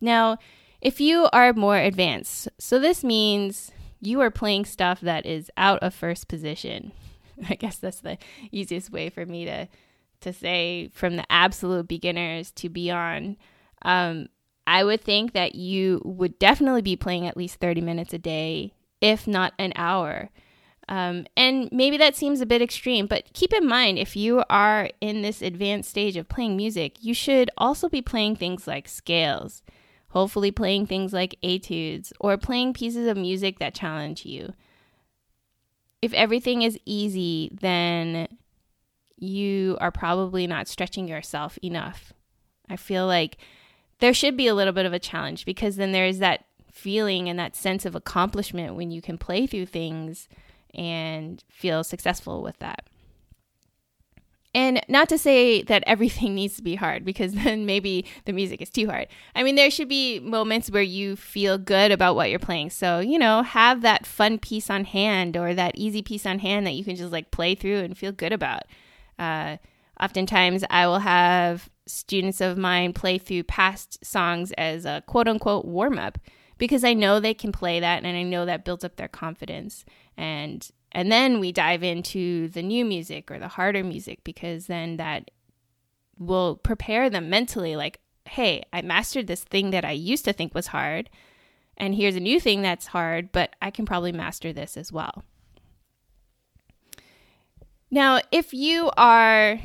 Now 0.00 0.38
if 0.80 1.00
you 1.00 1.28
are 1.32 1.52
more 1.52 1.76
advanced 1.76 2.48
so 2.58 2.78
this 2.78 3.02
means 3.02 3.72
you 4.00 4.20
are 4.20 4.30
playing 4.30 4.64
stuff 4.64 5.00
that 5.00 5.26
is 5.26 5.50
out 5.56 5.80
of 5.80 5.94
first 5.94 6.28
position. 6.28 6.92
I 7.48 7.54
guess 7.54 7.78
that's 7.78 8.00
the 8.00 8.18
easiest 8.50 8.90
way 8.90 9.10
for 9.10 9.26
me 9.26 9.44
to 9.44 9.68
to 10.20 10.32
say 10.32 10.90
from 10.92 11.16
the 11.16 11.24
absolute 11.30 11.86
beginners 11.86 12.50
to 12.50 12.68
beyond, 12.68 13.36
um, 13.82 14.28
I 14.66 14.82
would 14.82 15.00
think 15.00 15.32
that 15.32 15.54
you 15.54 16.02
would 16.04 16.38
definitely 16.38 16.82
be 16.82 16.96
playing 16.96 17.26
at 17.26 17.36
least 17.36 17.60
30 17.60 17.80
minutes 17.80 18.12
a 18.12 18.18
day, 18.18 18.74
if 19.00 19.26
not 19.26 19.54
an 19.58 19.72
hour. 19.76 20.30
Um, 20.88 21.26
and 21.36 21.68
maybe 21.70 21.98
that 21.98 22.16
seems 22.16 22.40
a 22.40 22.46
bit 22.46 22.62
extreme, 22.62 23.06
but 23.06 23.32
keep 23.34 23.52
in 23.52 23.66
mind 23.66 23.98
if 23.98 24.16
you 24.16 24.42
are 24.48 24.88
in 25.02 25.20
this 25.20 25.42
advanced 25.42 25.90
stage 25.90 26.16
of 26.16 26.28
playing 26.28 26.56
music, 26.56 27.04
you 27.04 27.12
should 27.12 27.50
also 27.58 27.90
be 27.90 28.00
playing 28.00 28.36
things 28.36 28.66
like 28.66 28.88
scales, 28.88 29.62
hopefully, 30.10 30.50
playing 30.50 30.86
things 30.86 31.12
like 31.12 31.36
etudes, 31.42 32.12
or 32.20 32.38
playing 32.38 32.72
pieces 32.72 33.06
of 33.06 33.18
music 33.18 33.58
that 33.58 33.74
challenge 33.74 34.24
you. 34.24 34.54
If 36.00 36.14
everything 36.14 36.62
is 36.62 36.78
easy, 36.86 37.50
then 37.60 38.28
you 39.18 39.76
are 39.80 39.90
probably 39.90 40.46
not 40.46 40.68
stretching 40.68 41.06
yourself 41.06 41.58
enough. 41.62 42.14
I 42.70 42.76
feel 42.76 43.06
like 43.06 43.36
there 43.98 44.14
should 44.14 44.36
be 44.38 44.46
a 44.46 44.54
little 44.54 44.72
bit 44.72 44.86
of 44.86 44.92
a 44.94 44.98
challenge 44.98 45.44
because 45.44 45.76
then 45.76 45.92
there's 45.92 46.18
that 46.18 46.44
feeling 46.72 47.28
and 47.28 47.38
that 47.38 47.56
sense 47.56 47.84
of 47.84 47.94
accomplishment 47.94 48.74
when 48.74 48.90
you 48.90 49.02
can 49.02 49.18
play 49.18 49.46
through 49.46 49.66
things 49.66 50.28
and 50.74 51.42
feel 51.50 51.84
successful 51.84 52.42
with 52.42 52.58
that. 52.58 52.88
And 54.54 54.80
not 54.88 55.08
to 55.10 55.18
say 55.18 55.62
that 55.62 55.84
everything 55.86 56.34
needs 56.34 56.56
to 56.56 56.62
be 56.62 56.74
hard 56.74 57.04
because 57.04 57.32
then 57.34 57.66
maybe 57.66 58.04
the 58.24 58.32
music 58.32 58.62
is 58.62 58.70
too 58.70 58.88
hard. 58.88 59.08
I 59.34 59.42
mean, 59.42 59.56
there 59.56 59.70
should 59.70 59.88
be 59.88 60.20
moments 60.20 60.70
where 60.70 60.82
you 60.82 61.16
feel 61.16 61.58
good 61.58 61.92
about 61.92 62.16
what 62.16 62.30
you're 62.30 62.38
playing. 62.38 62.70
So, 62.70 62.98
you 63.00 63.18
know, 63.18 63.42
have 63.42 63.82
that 63.82 64.06
fun 64.06 64.38
piece 64.38 64.70
on 64.70 64.84
hand 64.84 65.36
or 65.36 65.54
that 65.54 65.76
easy 65.76 66.02
piece 66.02 66.26
on 66.26 66.38
hand 66.38 66.66
that 66.66 66.72
you 66.72 66.84
can 66.84 66.96
just 66.96 67.12
like 67.12 67.30
play 67.30 67.54
through 67.54 67.78
and 67.80 67.96
feel 67.96 68.12
good 68.12 68.32
about. 68.32 68.62
Uh, 69.18 69.58
oftentimes, 70.00 70.64
I 70.70 70.86
will 70.86 71.00
have 71.00 71.68
students 71.86 72.40
of 72.40 72.58
mine 72.58 72.92
play 72.92 73.18
through 73.18 73.42
past 73.44 74.04
songs 74.04 74.52
as 74.58 74.84
a 74.84 75.02
quote 75.06 75.28
unquote 75.28 75.64
warm 75.64 75.98
up 75.98 76.18
because 76.58 76.84
I 76.84 76.94
know 76.94 77.20
they 77.20 77.34
can 77.34 77.52
play 77.52 77.80
that 77.80 78.04
and 78.04 78.16
I 78.16 78.22
know 78.22 78.44
that 78.44 78.64
builds 78.64 78.84
up 78.84 78.96
their 78.96 79.08
confidence. 79.08 79.84
And 80.18 80.68
and 80.90 81.12
then 81.12 81.38
we 81.38 81.52
dive 81.52 81.82
into 81.82 82.48
the 82.48 82.62
new 82.62 82.84
music 82.84 83.30
or 83.30 83.38
the 83.38 83.48
harder 83.48 83.84
music 83.84 84.24
because 84.24 84.66
then 84.66 84.96
that 84.96 85.30
will 86.18 86.56
prepare 86.56 87.08
them 87.08 87.30
mentally 87.30 87.76
like, 87.76 88.00
hey, 88.26 88.64
I 88.72 88.82
mastered 88.82 89.28
this 89.28 89.44
thing 89.44 89.70
that 89.70 89.84
I 89.84 89.92
used 89.92 90.24
to 90.24 90.32
think 90.32 90.54
was 90.54 90.68
hard. 90.68 91.08
And 91.76 91.94
here's 91.94 92.16
a 92.16 92.20
new 92.20 92.40
thing 92.40 92.62
that's 92.62 92.88
hard, 92.88 93.30
but 93.30 93.54
I 93.62 93.70
can 93.70 93.86
probably 93.86 94.10
master 94.10 94.52
this 94.52 94.76
as 94.76 94.90
well. 94.90 95.22
Now, 97.90 98.20
if 98.32 98.52
you 98.52 98.90
are 98.96 99.60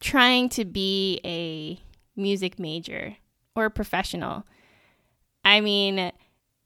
trying 0.00 0.48
to 0.50 0.64
be 0.64 1.20
a 1.24 1.80
music 2.20 2.58
major 2.58 3.16
or 3.56 3.64
a 3.64 3.70
professional, 3.70 4.44
I 5.44 5.60
mean, 5.60 6.12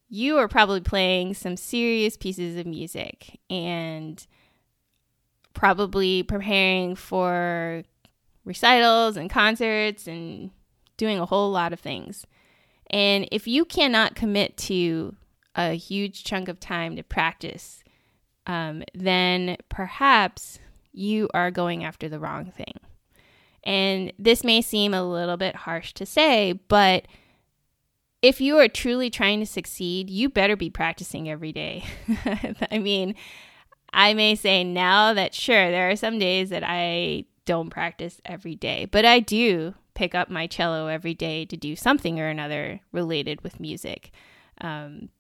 you 0.09 0.39
are 0.39 0.49
probably 0.49 0.81
playing 0.81 1.35
some 1.35 1.57
serious 1.57 2.17
pieces 2.17 2.57
of 2.57 2.67
music 2.67 3.41
and 3.51 4.27
probably 5.53 6.23
preparing 6.23 6.95
for 6.95 7.83
recitals 8.45 9.17
and 9.17 9.29
concerts 9.29 10.07
and 10.07 10.51
doing 10.97 11.19
a 11.19 11.27
whole 11.27 11.51
lot 11.51 11.73
of 11.73 11.81
things. 11.81 12.27
And 12.89 13.29
if 13.33 13.49
you 13.49 13.65
cannot 13.65 14.15
commit 14.15 14.57
to 14.59 15.17
a 15.57 15.73
huge 15.73 16.23
chunk 16.23 16.49
of 16.49 16.61
time 16.61 16.97
to 16.97 17.03
practice, 17.03 17.83
um, 18.47 18.85
then 18.95 19.57
perhaps 19.69 20.61
you 20.93 21.29
are 21.35 21.51
going 21.51 21.85
after 21.85 22.09
the 22.09 22.21
wrong 22.21 22.53
thing. 22.53 22.75
And 23.65 24.13
this 24.19 24.45
may 24.45 24.63
seem 24.63 24.95
a 24.95 25.03
little 25.03 25.37
bit 25.37 25.57
harsh 25.57 25.93
to 25.95 26.07
say, 26.07 26.53
but 26.69 27.07
if 28.27 28.41
you 28.41 28.59
are 28.59 28.67
truly 28.67 29.09
trying 29.09 29.39
to 29.39 29.47
succeed, 29.47 30.11
you 30.11 30.29
better 30.29 30.57
be 30.57 30.69
practicing 30.69 31.31
every 31.31 31.53
day. 31.53 31.85
I 32.73 32.79
mean, 32.79 33.15
I 33.93 34.15
may 34.15 34.35
say 34.35 34.65
now 34.65 35.15
that 35.15 35.33
sure, 35.33 35.71
there 35.71 35.89
are 35.91 35.97
some 35.97 36.19
days 36.19 36.51
that 36.51 36.65
I 36.67 37.27
don't 37.45 37.71
practice 37.71 38.21
every 38.25 38.57
day, 38.57 38.87
but 38.91 39.05
I 39.05 39.21
do 39.21 39.75
pick 39.95 40.13
up 40.13 40.29
my 40.29 40.49
cello 40.49 40.89
every 40.89 41.15
day 41.15 41.45
to 41.45 41.57
do 41.57 41.77
something 41.77 42.19
or 42.19 42.27
another 42.27 42.81
related 42.91 43.43
with 43.43 43.61
music. 43.61 44.11
Um, 44.61 45.11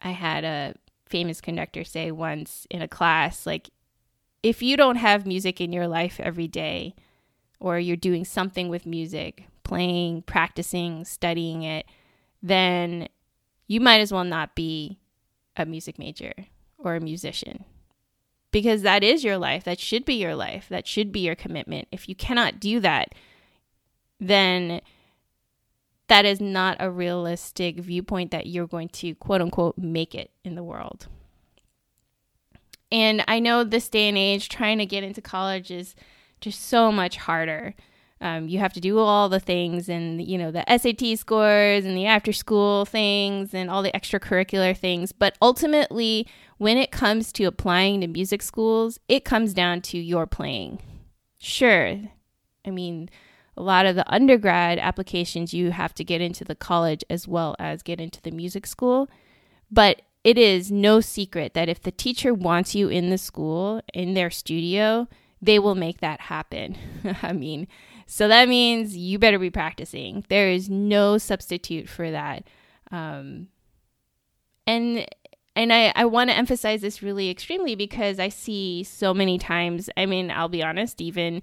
I 0.00 0.10
had 0.10 0.44
a 0.44 0.74
famous 1.06 1.40
conductor 1.40 1.82
say 1.82 2.12
once 2.12 2.64
in 2.70 2.80
a 2.80 2.86
class, 2.86 3.44
like, 3.44 3.70
if 4.44 4.62
you 4.62 4.76
don't 4.76 4.96
have 4.96 5.26
music 5.26 5.60
in 5.60 5.72
your 5.72 5.88
life 5.88 6.20
every 6.20 6.46
day, 6.46 6.94
or 7.58 7.80
you're 7.80 7.96
doing 7.96 8.24
something 8.24 8.68
with 8.68 8.86
music, 8.86 9.46
playing, 9.64 10.22
practicing, 10.22 11.04
studying 11.04 11.64
it, 11.64 11.86
then 12.42 13.08
you 13.66 13.80
might 13.80 14.00
as 14.00 14.12
well 14.12 14.24
not 14.24 14.54
be 14.54 14.98
a 15.56 15.66
music 15.66 15.98
major 15.98 16.32
or 16.78 16.94
a 16.94 17.00
musician. 17.00 17.64
Because 18.52 18.82
that 18.82 19.04
is 19.04 19.22
your 19.22 19.38
life. 19.38 19.62
That 19.62 19.78
should 19.78 20.04
be 20.04 20.14
your 20.14 20.34
life. 20.34 20.66
That 20.68 20.86
should 20.86 21.12
be 21.12 21.20
your 21.20 21.36
commitment. 21.36 21.86
If 21.92 22.08
you 22.08 22.16
cannot 22.16 22.58
do 22.58 22.80
that, 22.80 23.14
then 24.18 24.80
that 26.08 26.24
is 26.24 26.40
not 26.40 26.76
a 26.80 26.90
realistic 26.90 27.78
viewpoint 27.78 28.32
that 28.32 28.46
you're 28.46 28.66
going 28.66 28.88
to 28.88 29.14
quote 29.14 29.40
unquote 29.40 29.78
make 29.78 30.14
it 30.16 30.32
in 30.44 30.56
the 30.56 30.64
world. 30.64 31.06
And 32.90 33.24
I 33.28 33.38
know 33.38 33.62
this 33.62 33.88
day 33.88 34.08
and 34.08 34.18
age, 34.18 34.48
trying 34.48 34.78
to 34.78 34.86
get 34.86 35.04
into 35.04 35.22
college 35.22 35.70
is 35.70 35.94
just 36.40 36.60
so 36.60 36.90
much 36.90 37.16
harder. 37.18 37.76
Um, 38.22 38.48
you 38.48 38.58
have 38.58 38.74
to 38.74 38.80
do 38.80 38.98
all 38.98 39.30
the 39.30 39.40
things 39.40 39.88
and 39.88 40.22
you 40.22 40.36
know 40.36 40.50
the 40.50 40.64
SAT 40.68 41.18
scores 41.18 41.86
and 41.86 41.96
the 41.96 42.06
after 42.06 42.32
school 42.32 42.84
things 42.84 43.54
and 43.54 43.70
all 43.70 43.82
the 43.82 43.92
extracurricular 43.92 44.76
things. 44.76 45.12
But 45.12 45.36
ultimately, 45.40 46.26
when 46.58 46.76
it 46.76 46.90
comes 46.90 47.32
to 47.32 47.44
applying 47.44 48.02
to 48.02 48.06
music 48.06 48.42
schools, 48.42 49.00
it 49.08 49.24
comes 49.24 49.54
down 49.54 49.80
to 49.82 49.98
your 49.98 50.26
playing. 50.26 50.80
Sure, 51.38 51.98
I 52.66 52.70
mean 52.70 53.08
a 53.56 53.62
lot 53.62 53.84
of 53.84 53.94
the 53.94 54.10
undergrad 54.12 54.78
applications 54.78 55.52
you 55.52 55.70
have 55.70 55.94
to 55.94 56.04
get 56.04 56.20
into 56.20 56.44
the 56.44 56.54
college 56.54 57.04
as 57.10 57.28
well 57.28 57.54
as 57.58 57.82
get 57.82 58.00
into 58.00 58.22
the 58.22 58.30
music 58.30 58.66
school. 58.66 59.08
But 59.70 60.02
it 60.24 60.38
is 60.38 60.70
no 60.70 61.00
secret 61.00 61.54
that 61.54 61.68
if 61.68 61.82
the 61.82 61.90
teacher 61.90 62.32
wants 62.32 62.74
you 62.74 62.88
in 62.88 63.10
the 63.10 63.18
school, 63.18 63.82
in 63.92 64.14
their 64.14 64.30
studio, 64.30 65.08
they 65.42 65.58
will 65.58 65.74
make 65.74 66.00
that 66.00 66.20
happen. 66.22 66.76
I 67.22 67.32
mean, 67.32 67.68
so 68.12 68.26
that 68.26 68.48
means 68.48 68.96
you 68.96 69.20
better 69.20 69.38
be 69.38 69.50
practicing. 69.50 70.24
There 70.28 70.50
is 70.50 70.68
no 70.68 71.16
substitute 71.16 71.88
for 71.88 72.10
that. 72.10 72.42
Um, 72.90 73.46
and 74.66 75.06
and 75.54 75.72
I, 75.72 75.92
I 75.94 76.06
want 76.06 76.28
to 76.28 76.36
emphasize 76.36 76.80
this 76.80 77.04
really 77.04 77.30
extremely 77.30 77.76
because 77.76 78.18
I 78.18 78.28
see 78.28 78.82
so 78.82 79.14
many 79.14 79.38
times, 79.38 79.88
I 79.96 80.06
mean, 80.06 80.32
I'll 80.32 80.48
be 80.48 80.60
honest, 80.60 81.00
even 81.00 81.40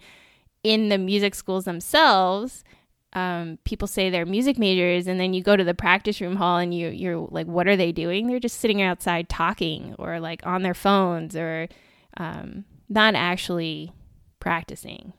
in 0.62 0.90
the 0.90 0.98
music 0.98 1.36
schools 1.36 1.64
themselves, 1.64 2.66
um, 3.14 3.60
people 3.64 3.88
say 3.88 4.10
they're 4.10 4.26
music 4.26 4.60
majors, 4.60 5.08
and 5.08 5.22
then 5.22 5.34
you 5.34 5.42
go 5.42 5.56
to 5.56 5.64
the 5.64 5.74
practice 5.74 6.20
room 6.20 6.36
hall 6.36 6.58
and 6.58 6.74
you 6.74 6.90
you're 6.90 7.30
like, 7.32 7.48
what 7.48 7.70
are 7.70 7.78
they 7.78 7.94
doing? 7.94 8.28
They're 8.28 8.42
just 8.42 8.60
sitting 8.60 8.82
outside 8.82 9.30
talking 9.30 9.96
or 9.98 10.20
like 10.20 10.46
on 10.46 10.64
their 10.64 10.74
phones 10.74 11.34
or 11.34 11.70
um, 12.18 12.66
not 12.90 13.16
actually 13.16 13.94
practicing. 14.42 15.14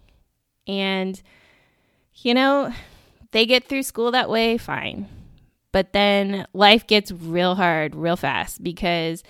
And 0.68 1.20
you 2.14 2.34
know, 2.34 2.72
they 3.30 3.46
get 3.46 3.68
through 3.68 3.82
school 3.82 4.10
that 4.12 4.30
way, 4.30 4.58
fine. 4.58 5.08
But 5.72 5.92
then 5.92 6.46
life 6.52 6.86
gets 6.86 7.10
real 7.10 7.54
hard 7.54 7.94
real 7.94 8.16
fast 8.16 8.62
because 8.62 9.22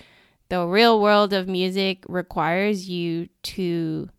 the 0.49 0.65
real 0.65 1.01
world 1.01 1.33
of 1.33 1.47
music 1.47 2.03
requires 2.07 2.89
you 2.89 3.29
to 3.43 4.09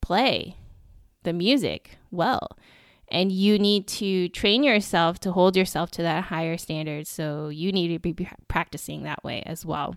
play 0.00 0.56
the 1.22 1.32
music 1.32 1.98
well. 2.10 2.56
And 3.08 3.30
you 3.30 3.58
need 3.58 3.86
to 3.88 4.28
train 4.30 4.64
yourself 4.64 5.20
to 5.20 5.32
hold 5.32 5.56
yourself 5.56 5.92
to 5.92 6.02
that 6.02 6.24
higher 6.24 6.56
standard. 6.56 7.06
So 7.06 7.48
you 7.48 7.70
need 7.70 7.88
to 7.88 7.98
be 8.00 8.28
practicing 8.48 9.04
that 9.04 9.22
way 9.22 9.42
as 9.46 9.64
well. 9.64 9.94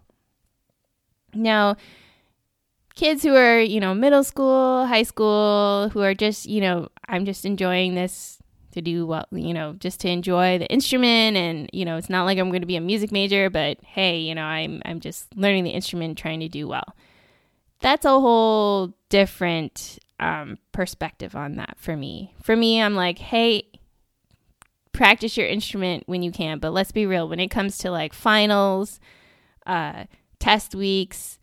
Now, 1.33 1.75
kids 2.99 3.23
who 3.23 3.33
are, 3.33 3.61
you 3.61 3.79
know, 3.79 3.95
middle 3.95 4.25
school, 4.25 4.85
high 4.85 5.03
school, 5.03 5.89
who 5.93 6.01
are 6.01 6.13
just, 6.13 6.45
you 6.45 6.59
know, 6.59 6.89
I'm 7.07 7.23
just 7.23 7.45
enjoying 7.45 7.95
this 7.95 8.39
to 8.73 8.81
do 8.81 9.05
well, 9.05 9.25
you 9.31 9.53
know, 9.53 9.73
just 9.79 10.01
to 10.01 10.09
enjoy 10.09 10.57
the 10.57 10.67
instrument 10.67 11.37
and, 11.37 11.69
you 11.71 11.85
know, 11.85 11.95
it's 11.95 12.09
not 12.09 12.25
like 12.25 12.37
I'm 12.37 12.49
going 12.49 12.61
to 12.61 12.67
be 12.67 12.75
a 12.75 12.81
music 12.81 13.09
major, 13.09 13.49
but 13.49 13.77
hey, 13.81 14.19
you 14.19 14.35
know, 14.35 14.43
I'm 14.43 14.81
I'm 14.83 14.99
just 14.99 15.33
learning 15.37 15.63
the 15.63 15.69
instrument 15.69 16.17
trying 16.17 16.41
to 16.41 16.49
do 16.49 16.67
well. 16.67 16.93
That's 17.79 18.03
a 18.03 18.19
whole 18.19 18.93
different 19.07 19.97
um, 20.19 20.57
perspective 20.73 21.37
on 21.37 21.55
that 21.55 21.77
for 21.77 21.95
me. 21.95 22.35
For 22.43 22.55
me, 22.55 22.81
I'm 22.81 22.95
like, 22.95 23.17
hey, 23.17 23.63
practice 24.91 25.37
your 25.37 25.47
instrument 25.47 26.03
when 26.05 26.21
you 26.21 26.33
can, 26.33 26.59
but 26.59 26.73
let's 26.73 26.91
be 26.91 27.05
real. 27.05 27.29
When 27.29 27.39
it 27.39 27.47
comes 27.47 27.77
to 27.79 27.91
like 27.91 28.13
finals, 28.13 28.99
uh, 29.65 30.03
test 30.39 30.75
weeks, 30.75 31.38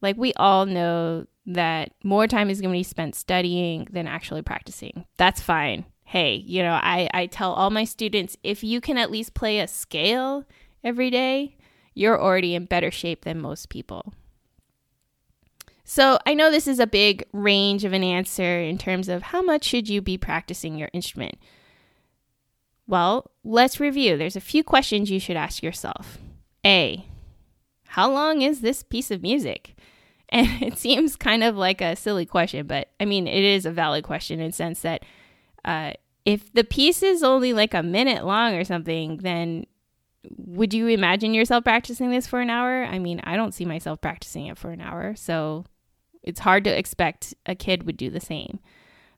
like 0.00 0.16
we 0.16 0.32
all 0.34 0.66
know 0.66 1.26
that 1.46 1.92
more 2.04 2.26
time 2.26 2.50
is 2.50 2.60
going 2.60 2.72
to 2.72 2.78
be 2.78 2.82
spent 2.82 3.14
studying 3.14 3.88
than 3.90 4.06
actually 4.06 4.42
practicing. 4.42 5.04
That's 5.16 5.40
fine. 5.40 5.86
Hey, 6.04 6.34
you 6.34 6.62
know, 6.62 6.72
I, 6.74 7.08
I 7.12 7.26
tell 7.26 7.52
all 7.52 7.70
my 7.70 7.84
students 7.84 8.36
if 8.42 8.62
you 8.62 8.80
can 8.80 8.98
at 8.98 9.10
least 9.10 9.34
play 9.34 9.60
a 9.60 9.68
scale 9.68 10.44
every 10.84 11.10
day, 11.10 11.56
you're 11.94 12.20
already 12.20 12.54
in 12.54 12.66
better 12.66 12.90
shape 12.90 13.24
than 13.24 13.40
most 13.40 13.68
people. 13.68 14.12
So 15.84 16.18
I 16.26 16.34
know 16.34 16.50
this 16.50 16.68
is 16.68 16.78
a 16.78 16.86
big 16.86 17.24
range 17.32 17.84
of 17.84 17.94
an 17.94 18.04
answer 18.04 18.60
in 18.60 18.76
terms 18.76 19.08
of 19.08 19.22
how 19.22 19.40
much 19.40 19.64
should 19.64 19.88
you 19.88 20.02
be 20.02 20.18
practicing 20.18 20.76
your 20.76 20.90
instrument. 20.92 21.36
Well, 22.86 23.30
let's 23.42 23.80
review. 23.80 24.16
There's 24.18 24.36
a 24.36 24.40
few 24.40 24.62
questions 24.62 25.10
you 25.10 25.18
should 25.18 25.36
ask 25.36 25.62
yourself. 25.62 26.18
A, 26.64 27.06
how 27.88 28.10
long 28.10 28.42
is 28.42 28.60
this 28.60 28.82
piece 28.82 29.10
of 29.10 29.22
music? 29.22 29.77
And 30.30 30.46
it 30.62 30.78
seems 30.78 31.16
kind 31.16 31.42
of 31.42 31.56
like 31.56 31.80
a 31.80 31.96
silly 31.96 32.26
question, 32.26 32.66
but 32.66 32.88
I 33.00 33.04
mean, 33.04 33.26
it 33.26 33.44
is 33.44 33.66
a 33.66 33.70
valid 33.70 34.04
question 34.04 34.40
in 34.40 34.52
sense 34.52 34.80
that 34.82 35.04
uh, 35.64 35.92
if 36.24 36.52
the 36.52 36.64
piece 36.64 37.02
is 37.02 37.22
only 37.22 37.52
like 37.52 37.74
a 37.74 37.82
minute 37.82 38.24
long 38.24 38.54
or 38.54 38.64
something, 38.64 39.18
then 39.18 39.66
would 40.36 40.74
you 40.74 40.86
imagine 40.88 41.34
yourself 41.34 41.64
practicing 41.64 42.10
this 42.10 42.26
for 42.26 42.40
an 42.40 42.50
hour? 42.50 42.84
I 42.84 42.98
mean, 42.98 43.20
I 43.24 43.36
don't 43.36 43.54
see 43.54 43.64
myself 43.64 44.00
practicing 44.00 44.46
it 44.46 44.58
for 44.58 44.70
an 44.70 44.80
hour. 44.80 45.14
So 45.16 45.64
it's 46.22 46.40
hard 46.40 46.64
to 46.64 46.78
expect 46.78 47.34
a 47.46 47.54
kid 47.54 47.84
would 47.84 47.96
do 47.96 48.10
the 48.10 48.20
same. 48.20 48.58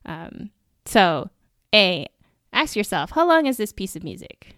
Um, 0.05 0.51
so, 0.85 1.29
A, 1.73 2.07
ask 2.53 2.75
yourself, 2.75 3.11
how 3.11 3.27
long 3.27 3.45
is 3.45 3.57
this 3.57 3.73
piece 3.73 3.95
of 3.95 4.03
music? 4.03 4.55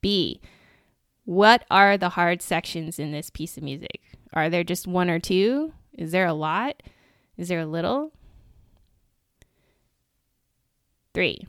B, 0.00 0.40
what 1.30 1.64
are 1.70 1.96
the 1.96 2.08
hard 2.08 2.42
sections 2.42 2.98
in 2.98 3.12
this 3.12 3.30
piece 3.30 3.56
of 3.56 3.62
music? 3.62 4.00
Are 4.32 4.50
there 4.50 4.64
just 4.64 4.88
one 4.88 5.08
or 5.08 5.20
two? 5.20 5.72
Is 5.96 6.10
there 6.10 6.26
a 6.26 6.32
lot? 6.32 6.82
Is 7.36 7.46
there 7.46 7.60
a 7.60 7.66
little? 7.66 8.10
Three, 11.14 11.46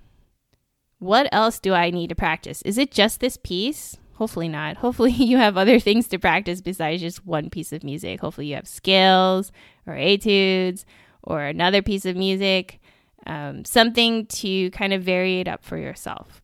what 0.99 1.27
else 1.31 1.59
do 1.59 1.73
I 1.73 1.89
need 1.89 2.09
to 2.09 2.15
practice? 2.15 2.61
Is 2.61 2.77
it 2.77 2.91
just 2.91 3.21
this 3.21 3.37
piece? 3.37 3.97
Hopefully 4.13 4.47
not. 4.47 4.77
Hopefully 4.77 5.11
you 5.17 5.37
have 5.37 5.57
other 5.57 5.79
things 5.79 6.07
to 6.09 6.19
practice 6.19 6.61
besides 6.61 7.01
just 7.01 7.25
one 7.25 7.49
piece 7.49 7.73
of 7.73 7.83
music. 7.83 8.19
Hopefully 8.19 8.45
you 8.45 8.55
have 8.57 8.67
scales 8.67 9.51
or 9.87 9.95
etudes 9.95 10.85
or 11.23 11.41
another 11.41 11.81
piece 11.81 12.05
of 12.05 12.15
music, 12.15 12.79
um, 13.25 13.65
something 13.65 14.27
to 14.27 14.69
kind 14.69 14.93
of 14.93 15.01
vary 15.01 15.39
it 15.39 15.47
up 15.47 15.65
for 15.65 15.79
yourself. 15.79 16.39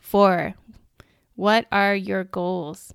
Four, 0.00 0.54
what 1.34 1.66
are 1.72 1.94
your 1.94 2.24
goals? 2.24 2.94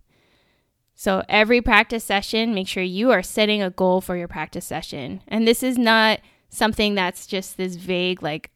So 0.96 1.24
every 1.30 1.62
practice 1.62 2.04
session, 2.04 2.54
make 2.54 2.68
sure 2.68 2.84
you 2.84 3.12
are 3.12 3.24
setting 3.24 3.62
a 3.62 3.70
goal 3.70 4.02
for 4.02 4.18
your 4.18 4.28
practice 4.28 4.66
session. 4.66 5.22
And 5.28 5.48
this 5.48 5.64
is 5.64 5.78
not 5.78 6.20
something 6.50 6.96
that's 6.96 7.26
just 7.26 7.56
this 7.56 7.76
vague, 7.76 8.22
like, 8.22 8.52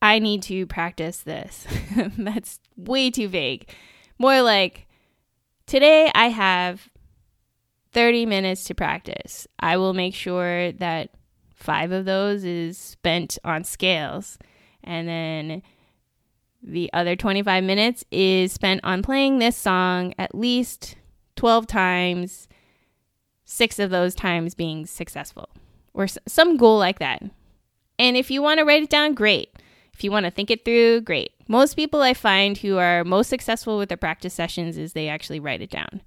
I 0.00 0.18
need 0.18 0.42
to 0.44 0.66
practice 0.66 1.18
this. 1.18 1.66
that's 2.18 2.60
way 2.76 3.10
too 3.10 3.28
vague. 3.28 3.68
More 4.18 4.40
like, 4.42 4.86
today 5.66 6.10
I 6.14 6.28
have 6.28 6.88
30 7.92 8.26
minutes 8.26 8.64
to 8.64 8.74
practice. 8.74 9.46
I 9.60 9.76
will 9.76 9.92
make 9.92 10.14
sure 10.14 10.72
that 10.72 11.10
five 11.54 11.92
of 11.92 12.04
those 12.04 12.42
is 12.42 12.78
spent 12.78 13.38
on 13.44 13.64
scales. 13.64 14.38
And 14.82 15.06
then 15.06 15.62
the 16.62 16.90
other 16.92 17.16
25 17.16 17.64
minutes 17.64 18.04
is 18.10 18.52
spent 18.52 18.80
on 18.84 19.02
playing 19.02 19.38
this 19.38 19.56
song 19.56 20.14
at 20.18 20.34
least 20.34 20.96
12 21.36 21.66
times, 21.66 22.48
six 23.44 23.78
of 23.78 23.90
those 23.90 24.14
times 24.14 24.54
being 24.54 24.86
successful, 24.86 25.48
or 25.92 26.06
some 26.06 26.56
goal 26.56 26.78
like 26.78 26.98
that. 27.00 27.22
And 27.98 28.16
if 28.16 28.30
you 28.30 28.42
want 28.42 28.58
to 28.58 28.64
write 28.64 28.82
it 28.82 28.90
down, 28.90 29.14
great. 29.14 29.50
If 29.92 30.04
you 30.04 30.10
want 30.10 30.24
to 30.24 30.30
think 30.30 30.50
it 30.50 30.64
through, 30.64 31.02
great. 31.02 31.32
Most 31.48 31.74
people 31.74 32.00
I 32.00 32.14
find 32.14 32.56
who 32.56 32.78
are 32.78 33.04
most 33.04 33.28
successful 33.28 33.76
with 33.76 33.88
their 33.88 33.98
practice 33.98 34.34
sessions 34.34 34.78
is 34.78 34.92
they 34.92 35.08
actually 35.08 35.40
write 35.40 35.60
it 35.60 35.70
down. 35.70 36.00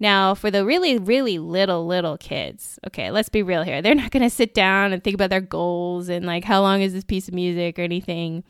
Now, 0.00 0.34
for 0.34 0.50
the 0.50 0.64
really, 0.64 0.96
really 0.96 1.38
little, 1.38 1.86
little 1.86 2.16
kids, 2.16 2.78
okay, 2.86 3.10
let's 3.10 3.28
be 3.28 3.42
real 3.42 3.64
here. 3.64 3.82
They're 3.82 3.94
not 3.94 4.12
going 4.12 4.22
to 4.22 4.30
sit 4.30 4.54
down 4.54 4.92
and 4.92 5.02
think 5.02 5.14
about 5.14 5.30
their 5.30 5.40
goals 5.40 6.08
and 6.08 6.24
like 6.24 6.44
how 6.44 6.62
long 6.62 6.82
is 6.82 6.92
this 6.92 7.04
piece 7.04 7.26
of 7.28 7.34
music 7.34 7.78
or 7.78 7.82
anything. 7.82 8.44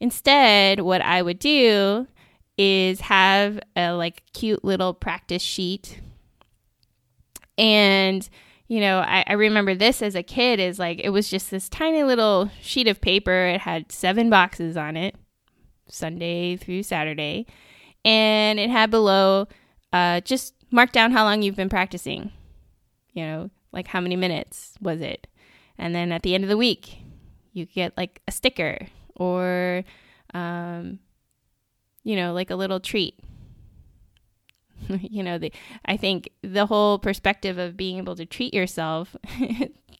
Instead, 0.00 0.80
what 0.80 1.00
I 1.02 1.22
would 1.22 1.38
do 1.38 2.06
is 2.56 3.00
have 3.02 3.60
a 3.76 3.92
like 3.92 4.22
cute 4.32 4.64
little 4.64 4.94
practice 4.94 5.42
sheet. 5.42 6.00
And, 7.56 8.28
you 8.68 8.80
know, 8.80 8.98
I, 8.98 9.24
I 9.26 9.32
remember 9.34 9.74
this 9.74 10.02
as 10.02 10.14
a 10.14 10.22
kid 10.22 10.60
is 10.60 10.78
like 10.78 11.00
it 11.02 11.10
was 11.10 11.28
just 11.28 11.50
this 11.50 11.68
tiny 11.68 12.02
little 12.02 12.50
sheet 12.60 12.88
of 12.88 13.00
paper. 13.00 13.46
It 13.46 13.60
had 13.60 13.90
seven 13.90 14.30
boxes 14.30 14.76
on 14.76 14.96
it, 14.96 15.16
Sunday 15.88 16.56
through 16.56 16.82
Saturday. 16.82 17.46
And 18.04 18.60
it 18.60 18.70
had 18.70 18.90
below 18.90 19.48
uh, 19.92 20.20
just 20.20 20.54
mark 20.70 20.92
down 20.92 21.12
how 21.12 21.24
long 21.24 21.42
you've 21.42 21.56
been 21.56 21.68
practicing. 21.68 22.32
You 23.12 23.24
know, 23.24 23.50
like 23.72 23.88
how 23.88 24.00
many 24.00 24.16
minutes 24.16 24.74
was 24.80 25.00
it? 25.00 25.26
And 25.76 25.94
then 25.94 26.12
at 26.12 26.22
the 26.22 26.34
end 26.34 26.44
of 26.44 26.50
the 26.50 26.56
week, 26.56 26.98
you 27.52 27.66
get 27.66 27.96
like 27.96 28.20
a 28.28 28.32
sticker 28.32 28.88
or 29.18 29.84
um, 30.34 30.98
you 32.04 32.16
know, 32.16 32.32
like 32.32 32.50
a 32.50 32.56
little 32.56 32.80
treat. 32.80 33.18
you 34.88 35.22
know, 35.22 35.38
the, 35.38 35.52
I 35.84 35.96
think 35.96 36.30
the 36.42 36.66
whole 36.66 36.98
perspective 36.98 37.58
of 37.58 37.76
being 37.76 37.98
able 37.98 38.16
to 38.16 38.24
treat 38.24 38.54
yourself 38.54 39.16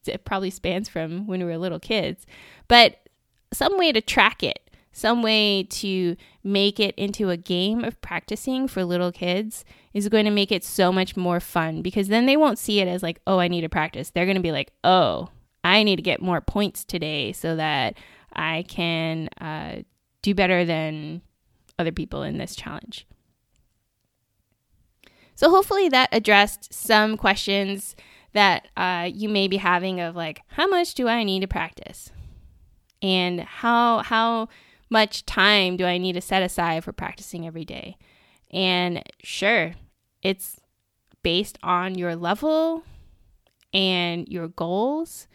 it 0.07 0.24
probably 0.24 0.50
spans 0.50 0.88
from 0.88 1.26
when 1.26 1.40
we 1.40 1.46
were 1.46 1.59
little 1.59 1.81
kids, 1.81 2.26
but 2.68 2.96
some 3.52 3.76
way 3.76 3.92
to 3.92 4.00
track 4.00 4.42
it 4.42 4.68
some 4.98 5.22
way 5.22 5.62
to 5.62 6.16
make 6.42 6.81
it 6.81 6.94
into 6.96 7.31
a 7.31 7.37
game 7.37 7.85
of 7.85 8.00
practicing 8.00 8.66
for 8.66 8.85
little 8.85 9.12
kids 9.12 9.64
is 9.94 10.09
going 10.09 10.24
to 10.24 10.31
make 10.31 10.50
it 10.50 10.64
so 10.64 10.90
much 10.90 11.16
more 11.16 11.38
fun 11.38 11.83
because 11.83 12.09
then 12.09 12.26
they 12.26 12.37
won't 12.37 12.59
see 12.59 12.81
it 12.81 12.88
as 12.88 13.00
like, 13.00 13.20
oh, 13.24 13.38
I 13.38 13.46
need 13.46 13.61
to 13.61 13.68
practice. 13.68 14.11
They're 14.11 14.26
going 14.26 14.37
to 14.37 14.42
be 14.42 14.50
like, 14.50 14.72
oh, 14.83 15.28
I 15.62 15.85
need 15.85 15.96
to 15.96 16.02
get 16.02 16.20
more 16.20 16.40
points 16.40 16.85
today 16.85 17.33
so 17.33 17.54
that 17.54 17.94
I 18.32 18.64
can 18.68 19.28
uh, 19.40 19.82
do 20.22 20.34
better 20.34 20.64
than 20.64 21.22
other 21.78 21.92
people 21.92 22.22
in 22.22 22.38
this 22.38 22.56
challenge. 22.56 23.06
So, 25.34 25.50
hopefully, 25.50 25.88
that 25.90 26.08
addressed 26.12 26.72
some 26.74 27.16
questions 27.16 27.94
that 28.32 28.68
uh, 28.76 29.08
you 29.12 29.28
may 29.28 29.48
be 29.48 29.56
having 29.56 30.00
of 30.00 30.16
like, 30.16 30.42
how 30.48 30.66
much 30.66 30.94
do 30.94 31.08
I 31.08 31.22
need 31.22 31.40
to 31.40 31.48
practice? 31.48 32.10
And 33.00 33.40
how, 33.40 33.98
how, 33.98 34.48
much 34.90 35.26
time 35.26 35.76
do 35.76 35.84
I 35.84 35.98
need 35.98 36.14
to 36.14 36.20
set 36.20 36.42
aside 36.42 36.84
for 36.84 36.92
practicing 36.92 37.46
every 37.46 37.64
day? 37.64 37.96
And 38.50 39.02
sure, 39.22 39.74
it's 40.22 40.58
based 41.22 41.58
on 41.62 41.96
your 41.96 42.16
level 42.16 42.82
and 43.72 44.26
your 44.28 44.48
goals 44.48 45.28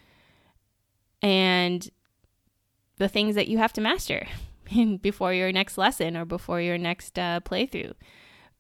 and 1.22 1.90
the 2.98 3.08
things 3.08 3.36
that 3.36 3.48
you 3.48 3.58
have 3.58 3.74
to 3.74 3.82
master 3.82 4.28
before 5.02 5.34
your 5.34 5.52
next 5.52 5.78
lesson 5.78 6.16
or 6.16 6.26
before 6.26 6.62
your 6.62 6.78
next 6.78 7.18
uh, 7.18 7.40
playthrough. 7.42 7.94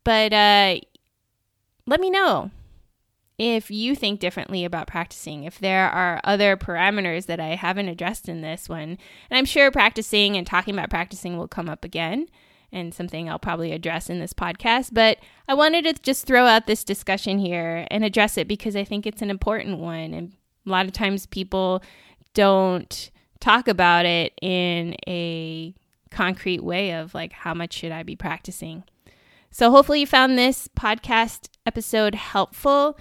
But 0.04 0.34
uh, 0.34 0.80
let 1.86 2.00
me 2.00 2.10
know 2.10 2.52
if 3.38 3.72
you 3.72 3.96
think 3.96 4.20
differently 4.20 4.64
about 4.64 4.88
practicing, 4.88 5.44
if 5.44 5.60
there 5.60 5.90
are 5.90 6.22
other 6.24 6.56
parameters 6.56 7.26
that 7.26 7.40
I 7.40 7.56
haven't 7.56 7.90
addressed 7.90 8.30
in 8.30 8.42
this 8.42 8.70
one. 8.70 8.98
And 9.30 9.38
I'm 9.38 9.46
sure 9.46 9.72
practicing 9.72 10.38
and 10.38 10.46
talking 10.46 10.74
about 10.74 10.90
practicing 10.90 11.38
will 11.38 11.48
come 11.48 11.68
up 11.70 11.84
again 11.84 12.28
and 12.72 12.94
something 12.94 13.30
I'll 13.30 13.40
probably 13.40 13.72
address 13.72 14.10
in 14.10 14.20
this 14.20 14.34
podcast. 14.34 14.94
But 14.94 15.20
I 15.48 15.54
wanted 15.54 15.84
to 15.86 16.02
just 16.02 16.26
throw 16.26 16.46
out 16.46 16.68
this 16.68 16.84
discussion 16.84 17.40
here 17.40 17.88
and 17.90 18.04
address 18.04 18.38
it 18.38 18.48
because 18.48 18.76
I 18.76 18.84
think 18.84 19.06
it's 19.06 19.22
an 19.22 19.30
important 19.30 19.80
one. 19.80 20.14
And 20.14 20.34
a 20.66 20.70
lot 20.70 20.86
of 20.86 20.94
times 20.94 21.26
people 21.26 21.84
don't 22.34 23.12
talk 23.44 23.68
about 23.68 24.06
it 24.06 24.34
in 24.42 24.96
a 25.06 25.76
concrete 26.12 26.64
way 26.64 26.92
of 26.94 27.14
like, 27.14 27.34
how 27.34 27.54
much 27.54 27.74
should 27.74 27.92
I 27.92 28.04
be 28.04 28.16
practicing? 28.16 28.84
So, 29.52 29.70
hopefully, 29.70 30.00
you 30.00 30.08
found 30.08 30.38
this 30.38 30.68
podcast 30.70 31.50
episode 31.66 32.16
helpful. 32.16 32.98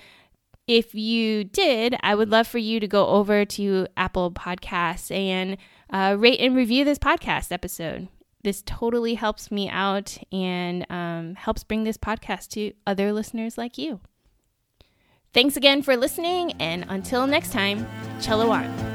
If 0.67 0.95
you 0.95 1.45
did, 1.45 1.97
I 2.03 2.15
would 2.15 2.29
love 2.29 2.47
for 2.47 2.59
you 2.59 2.79
to 2.81 2.87
go 2.87 3.07
over 3.07 3.45
to 3.45 3.87
Apple 3.97 4.31
Podcasts 4.31 5.11
and 5.11 5.57
uh, 5.91 6.17
rate 6.19 6.41
and 6.41 6.55
review 6.55 6.85
this 6.85 6.99
podcast 6.99 7.53
episode. 7.53 8.09
This 8.43 8.63
totally 8.67 9.15
helps 9.15 9.51
me 9.51 9.69
out 9.69 10.19
and 10.31 10.85
um, 10.91 11.37
helps 11.37 11.65
bring 11.65 11.85
this 11.85 11.97
podcast 11.97 12.49
to 12.51 12.73
other 12.87 13.13
listeners 13.13 13.57
like 13.57 13.79
you. 13.79 14.01
Thanks 15.33 15.57
again 15.57 15.83
for 15.83 15.97
listening, 15.97 16.53
and 16.61 16.85
until 16.89 17.27
next 17.27 17.53
time, 17.53 17.87
cello 18.21 18.51
on. 18.51 18.92